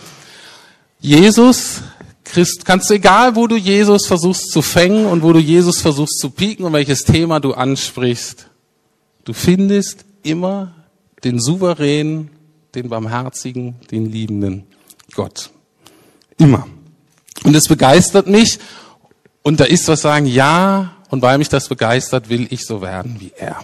Jesus 1.01 1.83
Christ, 2.24 2.64
kannst 2.64 2.90
du 2.90 2.94
egal, 2.94 3.37
wo 3.37 3.46
du 3.46 3.57
Jesus 3.57 4.07
versuchst 4.07 4.51
zu 4.51 4.61
fängen 4.62 5.07
und 5.07 5.22
wo 5.22 5.33
du 5.33 5.38
Jesus 5.38 5.81
versuchst 5.81 6.18
zu 6.18 6.31
pieken 6.31 6.64
und 6.64 6.72
welches 6.72 7.05
Thema 7.05 7.40
du 7.40 7.55
ansprichst, 7.55 8.48
du 9.24 9.33
findest 9.33 10.05
immer 10.22 10.74
den 11.24 11.40
souveränen, 11.40 12.31
den 12.74 12.88
barmherzigen, 12.88 13.77
den 13.90 14.07
liebenden 14.07 14.67
Gott. 15.14 15.50
Immer. 16.38 16.66
Und 17.44 17.54
es 17.54 17.68
begeistert 17.68 18.26
mich 18.26 18.58
und 19.42 19.60
da 19.60 19.64
ist 19.64 19.88
was 19.88 20.02
sagen, 20.02 20.26
ja, 20.26 20.96
und 21.10 21.22
weil 21.22 21.38
mich 21.38 21.48
das 21.48 21.68
begeistert, 21.68 22.28
will 22.28 22.48
ich 22.50 22.66
so 22.66 22.82
werden 22.82 23.16
wie 23.18 23.32
er. 23.36 23.62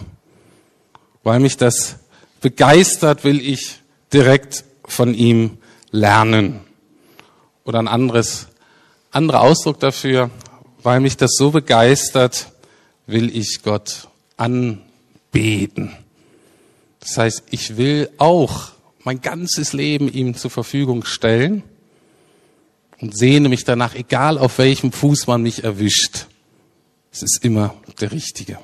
Weil 1.23 1.39
mich 1.39 1.57
das 1.57 1.97
begeistert, 2.41 3.23
will 3.23 3.39
ich 3.39 3.81
direkt 4.11 4.63
von 4.85 5.13
ihm 5.13 5.57
lernen. 5.91 6.61
Oder 7.63 7.79
ein 7.79 7.87
anderes 7.87 8.47
anderer 9.15 9.41
Ausdruck 9.41 9.79
dafür, 9.79 10.29
weil 10.83 10.99
mich 10.99 11.17
das 11.17 11.31
so 11.37 11.51
begeistert, 11.51 12.47
will 13.07 13.35
ich 13.35 13.61
Gott 13.63 14.09
anbeten. 14.37 15.95
Das 16.99 17.17
heißt, 17.17 17.43
ich 17.49 17.77
will 17.77 18.09
auch 18.17 18.71
mein 19.05 19.21
ganzes 19.21 19.71
Leben 19.71 20.11
ihm 20.11 20.35
zur 20.35 20.49
Verfügung 20.49 21.05
stellen 21.05 21.61
und 22.99 23.15
sehne 23.15 23.49
mich 23.49 23.63
danach, 23.63 23.93
egal 23.93 24.37
auf 24.39 24.57
welchem 24.57 24.91
Fuß 24.91 25.27
man 25.27 25.43
mich 25.43 25.63
erwischt. 25.63 26.25
Es 27.11 27.21
ist 27.21 27.45
immer 27.45 27.75
der 28.01 28.11
Richtige. 28.11 28.57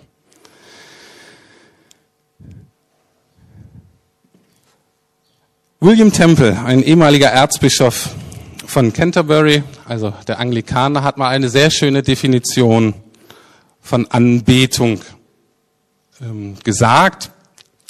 William 5.80 6.12
Temple, 6.12 6.60
ein 6.60 6.84
ehemaliger 6.84 7.30
Erzbischof 7.30 8.10
von 8.66 8.94
Canterbury, 8.94 9.64
also 9.86 10.14
der 10.28 10.40
Anglikaner, 10.40 11.04
hat 11.04 11.18
mal 11.18 11.30
eine 11.30 11.50
sehr 11.50 11.70
schöne 11.70 12.02
Definition 12.02 12.96
von 13.80 14.10
Anbetung 14.10 15.02
ähm, 16.20 16.56
gesagt, 16.64 17.32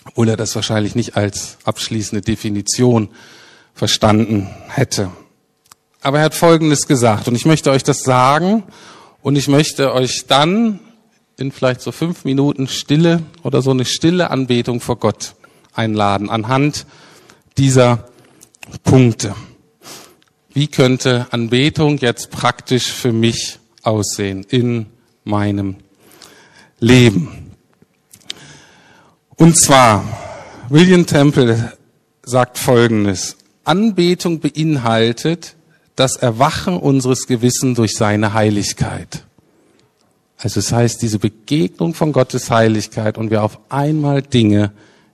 obwohl 0.06 0.30
er 0.30 0.38
das 0.38 0.56
wahrscheinlich 0.56 0.96
nicht 0.96 1.16
als 1.16 1.58
abschließende 1.64 2.22
Definition 2.22 3.10
verstanden 3.74 4.50
hätte. 4.68 5.12
Aber 6.02 6.20
er 6.20 6.26
hat 6.26 6.36
Folgendes 6.36 6.88
gesagt, 6.88 7.28
und 7.28 7.36
ich 7.36 7.46
möchte 7.46 7.72
euch 7.72 7.84
das 7.84 8.04
sagen, 8.04 8.64
und 9.22 9.36
ich 9.36 9.48
möchte 9.48 9.94
euch 9.94 10.26
dann 10.28 10.80
in 11.38 11.52
vielleicht 11.52 11.82
so 11.82 11.92
fünf 11.92 12.26
Minuten 12.26 12.68
Stille 12.68 13.22
oder 13.44 13.62
so 13.62 13.72
eine 13.72 13.86
stille 13.86 14.32
Anbetung 14.32 14.82
vor 14.82 14.98
Gott 14.98 15.36
einladen, 15.74 16.30
anhand 16.30 16.86
dieser 17.58 18.10
Punkte. 18.84 19.36
Wie 20.54 20.68
könnte 20.68 21.28
Anbetung 21.32 21.98
jetzt 22.00 22.32
praktisch 22.32 22.92
für 22.92 23.14
mich 23.14 23.60
aussehen 23.84 24.46
in 24.50 24.88
meinem 25.24 25.78
Leben? 26.80 27.41
Und 29.42 29.58
zwar, 29.58 30.06
William 30.70 31.08
Temple 31.08 31.74
sagt 32.22 32.60
Folgendes. 32.60 33.38
Anbetung 33.64 34.40
beinhaltet 34.40 35.56
das 35.96 36.16
Erwachen 36.16 36.78
unseres 36.78 37.26
Gewissens 37.26 37.76
durch 37.76 37.96
seine 37.96 38.36
Heiligkeit. 38.36 39.26
Also 40.38 40.60
es 40.60 40.72
heißt, 40.72 41.02
diese 41.02 41.18
Begegnung 41.18 41.96
von 41.96 42.12
Gottes 42.12 42.52
Heiligkeit 42.52 43.18
und 43.18 43.32
wir 43.32 43.42
auf 43.42 43.58
einmal 43.70 44.22
Dinge 44.22 44.74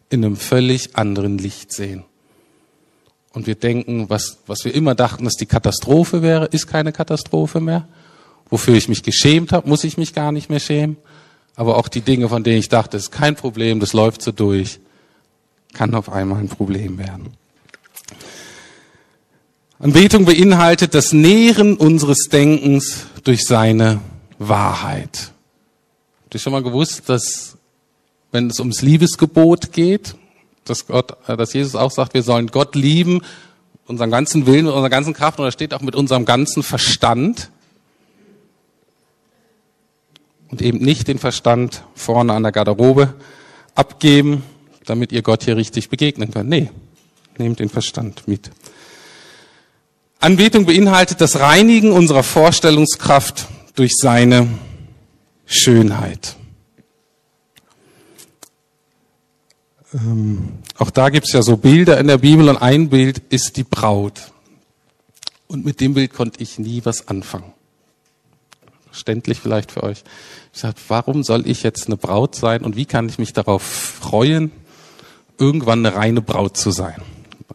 in 0.10 0.26
einem 0.26 0.36
völlig 0.36 0.98
anderen 0.98 1.38
Licht 1.38 1.72
sehen 1.72 2.04
und 3.32 3.48
wir 3.48 3.56
denken, 3.56 4.10
was, 4.10 4.40
was 4.46 4.66
wir 4.66 4.76
immer 4.76 4.94
dachten, 4.94 5.24
dass 5.24 5.36
die 5.36 5.46
Katastrophe 5.46 6.22
wäre, 6.22 6.48
ist 6.48 6.68
keine 6.68 6.92
Katastrophe 6.92 7.62
mehr. 7.62 7.88
Wofür 8.50 8.76
ich 8.76 8.90
mich 8.90 9.04
geschämt 9.04 9.54
habe, 9.54 9.70
muss 9.70 9.86
ich 9.86 9.98
mich 9.98 10.14
gar 10.14 10.34
nicht 10.34 10.50
mehr 10.50 10.60
schämen. 10.60 10.98
Aber 11.58 11.78
auch 11.78 11.90
die 11.90 12.02
Dinge, 12.02 12.30
von 12.30 12.44
denen 12.44 12.60
ich 12.60 12.70
dachte, 12.70 12.96
ist 12.96 13.12
kein 13.12 13.36
Problem, 13.36 13.82
das 13.82 13.92
läuft 13.92 14.22
so 14.22 14.32
durch, 14.32 14.80
kann 15.74 15.94
auf 15.96 16.10
einmal 16.10 16.40
ein 16.40 16.48
Problem 16.48 16.98
werden. 17.00 17.34
Anbetung 19.80 20.26
beinhaltet 20.26 20.94
das 20.94 21.14
Nähren 21.14 21.76
unseres 21.76 22.30
Denkens 22.32 23.08
durch 23.24 23.44
seine 23.46 24.00
Wahrheit. 24.40 25.32
Habt 26.24 26.36
ihr 26.36 26.40
schon 26.40 26.54
mal 26.54 26.64
gewusst, 26.64 27.10
dass 27.10 27.58
wenn 28.32 28.50
es 28.50 28.60
ums 28.60 28.82
Liebesgebot 28.82 29.72
geht, 29.74 30.16
dass 30.64 30.86
Gott, 30.86 31.18
äh, 31.28 31.36
dass 31.36 31.54
Jesus 31.54 31.76
auch 31.76 31.92
sagt, 31.92 32.14
wir 32.14 32.24
sollen 32.24 32.48
Gott 32.48 32.76
lieben, 32.76 33.22
unseren 33.88 34.12
ganzen 34.12 34.46
Willen, 34.46 34.68
unserer 34.68 34.90
ganzen 34.90 35.14
Kraft, 35.14 35.40
und 35.40 35.46
da 35.46 35.52
steht 35.52 35.74
auch 35.74 35.82
mit 35.82 35.96
unserem 35.96 36.26
ganzen 36.26 36.62
Verstand. 36.62 37.50
Und 40.50 40.62
eben 40.62 40.80
nicht 40.80 41.08
den 41.08 41.20
Verstand 41.20 41.84
vorne 41.96 42.34
an 42.34 42.44
der 42.44 42.52
Garderobe 42.52 43.14
abgeben, 43.76 44.44
damit 44.86 45.12
ihr 45.12 45.22
Gott 45.22 45.44
hier 45.44 45.58
richtig 45.58 45.90
begegnen 45.90 46.32
könnt. 46.32 46.50
Nee, 46.50 46.70
nehmt 47.38 47.60
den 47.60 47.70
Verstand 47.70 48.28
mit. 48.28 48.50
Anbetung 50.20 50.66
beinhaltet 50.66 51.22
das 51.22 51.40
Reinigen 51.40 51.92
unserer 51.92 52.24
Vorstellungskraft 52.24 53.48
durch 53.76 53.94
seine 53.96 54.48
Schönheit. 55.46 56.38
ähm, 59.94 60.60
auch 60.78 60.90
da 60.90 61.10
gibt's 61.10 61.34
ja 61.34 61.42
so 61.42 61.58
Bilder 61.58 62.00
in 62.00 62.08
der 62.08 62.18
Bibel 62.18 62.50
und 62.50 62.58
ein 62.58 62.90
Bild 62.90 63.22
ist 63.30 63.58
die 63.58 63.64
Braut. 63.64 64.32
Und 65.48 65.66
mit 65.66 65.80
dem 65.80 65.94
Bild 65.94 66.14
konnte 66.14 66.42
ich 66.44 66.60
nie 66.60 66.82
was 66.84 67.08
anfangen. 67.08 67.54
Verständlich 68.92 69.40
vielleicht 69.40 69.72
für 69.72 69.84
euch. 69.84 70.04
Ich 70.54 70.60
sagte, 70.60 70.82
warum 70.88 71.24
soll 71.24 71.48
ich 71.48 71.64
jetzt 71.64 71.88
eine 71.88 71.98
Braut 71.98 72.36
sein 72.36 72.64
und 72.64 72.76
wie 72.76 72.86
kann 72.86 73.10
ich 73.10 73.20
mich 73.20 73.34
darauf 73.34 73.62
freuen, 73.62 74.52
irgendwann 75.38 75.86
eine 75.86 75.96
reine 75.96 76.22
Braut 76.22 76.58
zu 76.58 76.72
sein? 76.72 77.02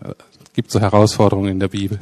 Es 0.01 0.53
gibt 0.55 0.71
so 0.71 0.81
Herausforderungen 0.81 1.51
in 1.51 1.61
der 1.61 1.69
Bibel. 1.69 1.99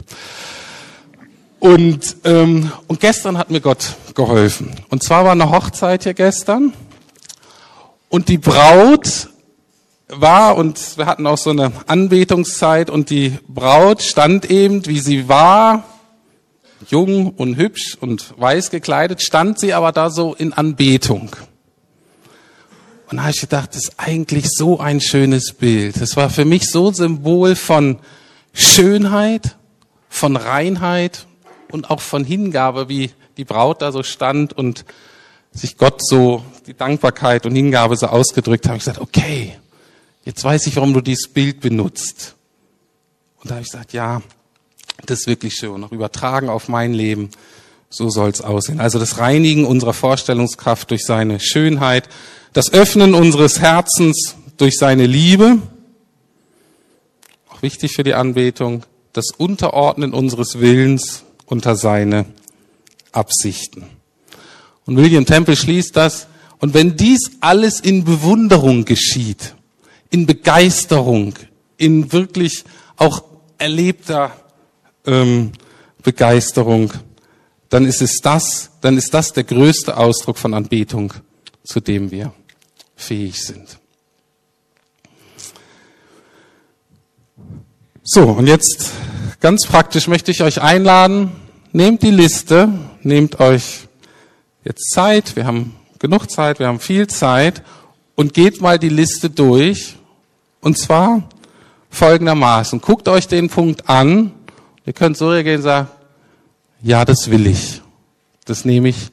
Und, 1.60 2.16
ähm, 2.24 2.72
und 2.86 3.00
gestern 3.00 3.36
hat 3.38 3.50
mir 3.50 3.60
Gott 3.60 3.94
geholfen. 4.14 4.74
Und 4.88 5.02
zwar 5.02 5.24
war 5.24 5.32
eine 5.32 5.50
Hochzeit 5.50 6.04
hier 6.04 6.14
gestern. 6.14 6.72
Und 8.08 8.28
die 8.28 8.38
Braut 8.38 9.28
war 10.08 10.56
und 10.56 10.98
wir 10.98 11.06
hatten 11.06 11.26
auch 11.26 11.38
so 11.38 11.50
eine 11.50 11.72
Anbetungszeit 11.86 12.90
und 12.90 13.10
die 13.10 13.38
Braut 13.46 14.02
stand 14.02 14.50
eben, 14.50 14.86
wie 14.86 14.98
sie 14.98 15.28
war, 15.28 15.84
jung 16.88 17.30
und 17.30 17.56
hübsch 17.56 17.96
und 18.00 18.38
weiß 18.38 18.70
gekleidet, 18.70 19.22
stand 19.22 19.58
sie 19.58 19.74
aber 19.74 19.92
da 19.92 20.10
so 20.10 20.34
in 20.34 20.52
Anbetung. 20.52 21.34
Und 23.10 23.16
da 23.16 23.22
habe 23.22 23.32
ich 23.32 23.40
gedacht, 23.40 23.70
das 23.70 23.84
ist 23.84 23.94
eigentlich 23.98 24.48
so 24.50 24.78
ein 24.78 25.00
schönes 25.00 25.52
Bild. 25.52 26.00
Das 26.00 26.16
war 26.16 26.30
für 26.30 26.44
mich 26.44 26.70
so 26.70 26.92
Symbol 26.92 27.56
von 27.56 27.98
Schönheit, 28.52 29.56
von 30.08 30.36
Reinheit 30.36 31.26
und 31.70 31.90
auch 31.90 32.00
von 32.00 32.24
Hingabe, 32.24 32.88
wie 32.88 33.10
die 33.36 33.44
Braut 33.44 33.82
da 33.82 33.90
so 33.90 34.02
stand 34.02 34.52
und 34.52 34.84
sich 35.52 35.76
Gott 35.76 36.00
so 36.06 36.44
die 36.66 36.74
Dankbarkeit 36.74 37.46
und 37.46 37.54
Hingabe 37.54 37.96
so 37.96 38.06
ausgedrückt 38.06 38.68
hat, 38.68 38.76
ich 38.76 38.84
gesagt, 38.84 39.00
okay, 39.00 39.56
jetzt 40.24 40.44
weiß 40.44 40.66
ich, 40.68 40.76
warum 40.76 40.94
du 40.94 41.00
dieses 41.00 41.28
Bild 41.28 41.60
benutzt. 41.60 42.36
Und 43.40 43.50
da 43.50 43.56
habe 43.56 43.62
ich 43.62 43.70
gesagt, 43.70 43.92
ja, 43.92 44.22
das 45.06 45.20
ist 45.20 45.26
wirklich 45.26 45.54
schön. 45.54 45.80
Noch 45.80 45.92
übertragen 45.92 46.48
auf 46.48 46.68
mein 46.68 46.92
Leben. 46.92 47.30
So 47.88 48.08
soll's 48.08 48.40
aussehen. 48.40 48.80
Also 48.80 48.98
das 48.98 49.18
Reinigen 49.18 49.64
unserer 49.64 49.92
Vorstellungskraft 49.92 50.90
durch 50.90 51.04
seine 51.04 51.40
Schönheit, 51.40 52.08
das 52.52 52.72
Öffnen 52.72 53.14
unseres 53.14 53.60
Herzens 53.60 54.36
durch 54.56 54.76
seine 54.78 55.06
Liebe, 55.06 55.58
auch 57.48 57.62
wichtig 57.62 57.92
für 57.94 58.04
die 58.04 58.14
Anbetung, 58.14 58.84
das 59.12 59.32
Unterordnen 59.36 60.12
unseres 60.12 60.60
Willens 60.60 61.24
unter 61.46 61.74
seine 61.74 62.26
Absichten. 63.12 63.86
Und 64.86 64.96
William 64.96 65.26
Temple 65.26 65.56
schließt 65.56 65.96
das, 65.96 66.28
und 66.60 66.74
wenn 66.74 66.96
dies 66.96 67.32
alles 67.40 67.80
in 67.80 68.04
Bewunderung 68.04 68.84
geschieht, 68.84 69.54
in 70.10 70.26
Begeisterung, 70.26 71.34
in 71.76 72.12
wirklich 72.12 72.64
auch 72.96 73.24
erlebter 73.58 74.32
ähm, 75.06 75.52
Begeisterung, 76.02 76.92
dann 77.68 77.86
ist 77.86 78.02
es 78.02 78.18
das, 78.22 78.70
dann 78.80 78.96
ist 78.96 79.14
das 79.14 79.32
der 79.32 79.44
größte 79.44 79.96
Ausdruck 79.96 80.38
von 80.38 80.54
Anbetung, 80.54 81.12
zu 81.64 81.80
dem 81.80 82.10
wir 82.10 82.32
fähig 82.96 83.42
sind. 83.42 83.78
So, 88.02 88.24
und 88.24 88.46
jetzt 88.46 88.90
ganz 89.40 89.66
praktisch 89.66 90.08
möchte 90.08 90.30
ich 90.30 90.42
euch 90.42 90.60
einladen, 90.60 91.32
nehmt 91.72 92.02
die 92.02 92.10
Liste, 92.10 92.68
nehmt 93.02 93.38
euch 93.40 93.88
jetzt 94.64 94.90
Zeit, 94.90 95.36
wir 95.36 95.46
haben 95.46 95.76
genug 96.00 96.30
Zeit, 96.30 96.58
wir 96.58 96.66
haben 96.66 96.80
viel 96.80 97.06
Zeit. 97.06 97.62
Und 98.16 98.34
geht 98.34 98.60
mal 98.60 98.78
die 98.78 98.88
Liste 98.88 99.30
durch. 99.30 99.96
Und 100.60 100.76
zwar 100.76 101.22
folgendermaßen. 101.88 102.80
Guckt 102.80 103.08
euch 103.08 103.28
den 103.28 103.48
Punkt 103.48 103.88
an, 103.88 104.32
ihr 104.86 104.92
könnt 104.92 105.16
so 105.16 105.30
reagieren 105.30 105.58
und 105.58 105.62
sagen, 105.62 105.88
ja, 106.82 107.04
das 107.04 107.30
will 107.30 107.46
ich, 107.46 107.82
das 108.44 108.64
nehme 108.64 108.88
ich 108.88 109.10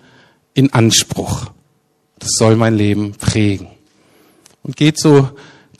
in 0.53 0.73
Anspruch, 0.73 1.47
das 2.19 2.31
soll 2.31 2.55
mein 2.55 2.75
Leben 2.75 3.13
prägen. 3.13 3.67
Und 4.63 4.75
geht 4.75 4.99
so 4.99 5.29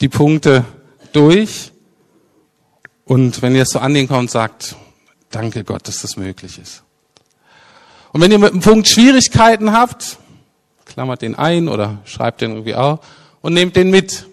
die 0.00 0.08
Punkte 0.08 0.64
durch 1.12 1.72
und 3.04 3.40
wenn 3.40 3.54
ihr 3.54 3.62
es 3.62 3.70
so 3.70 3.78
an 3.78 3.94
den 3.94 4.06
kommt, 4.06 4.30
sagt, 4.30 4.76
danke 5.30 5.64
Gott, 5.64 5.88
dass 5.88 6.02
das 6.02 6.16
möglich 6.16 6.58
ist. 6.58 6.82
Und 8.12 8.20
wenn 8.20 8.30
ihr 8.30 8.38
mit 8.38 8.52
dem 8.52 8.60
Punkt 8.60 8.86
Schwierigkeiten 8.86 9.72
habt, 9.72 10.18
klammert 10.84 11.22
den 11.22 11.34
ein 11.34 11.68
oder 11.68 11.98
schreibt 12.04 12.40
den 12.40 12.52
irgendwie 12.52 12.74
auf 12.74 13.00
und 13.40 13.54
nehmt 13.54 13.76
den 13.76 13.90
mit. 13.90 14.26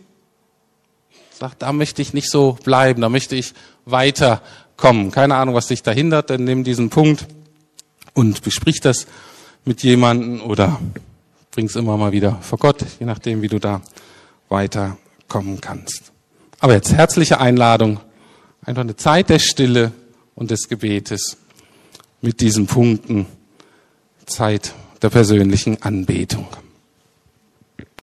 Sagt, 1.31 1.61
da 1.61 1.73
möchte 1.73 2.01
ich 2.01 2.13
nicht 2.13 2.29
so 2.29 2.57
bleiben, 2.63 3.01
da 3.01 3.09
möchte 3.09 3.35
ich 3.35 3.53
weiterkommen. 4.77 5.11
Keine 5.11 5.35
Ahnung, 5.35 5.55
was 5.55 5.67
dich 5.67 5.83
da 5.83 5.91
hindert, 5.91 6.29
dann 6.29 6.43
nimm 6.43 6.63
diesen 6.63 6.89
Punkt 6.89 7.27
und 8.13 8.41
besprich 8.43 8.81
das 8.81 9.07
mit 9.65 9.83
jemandem 9.83 10.41
oder 10.41 10.79
bring's 11.51 11.75
immer 11.75 11.97
mal 11.97 12.11
wieder 12.11 12.37
vor 12.41 12.59
Gott, 12.59 12.85
je 12.99 13.05
nachdem, 13.05 13.41
wie 13.41 13.47
du 13.47 13.59
da 13.59 13.81
weiterkommen 14.49 15.61
kannst. 15.61 16.11
Aber 16.59 16.73
jetzt 16.73 16.93
herzliche 16.93 17.39
Einladung, 17.39 17.99
Einfach 18.67 18.81
eine 18.81 18.95
Zeit 18.95 19.29
der 19.29 19.37
Stille 19.37 19.91
und 20.33 20.49
des 20.49 20.67
Gebetes 20.67 21.37
mit 22.21 22.41
diesen 22.41 22.65
Punkten. 22.65 23.27
Zeit 24.25 24.73
der 25.03 25.11
persönlichen 25.11 25.83
Anbetung. 25.83 26.47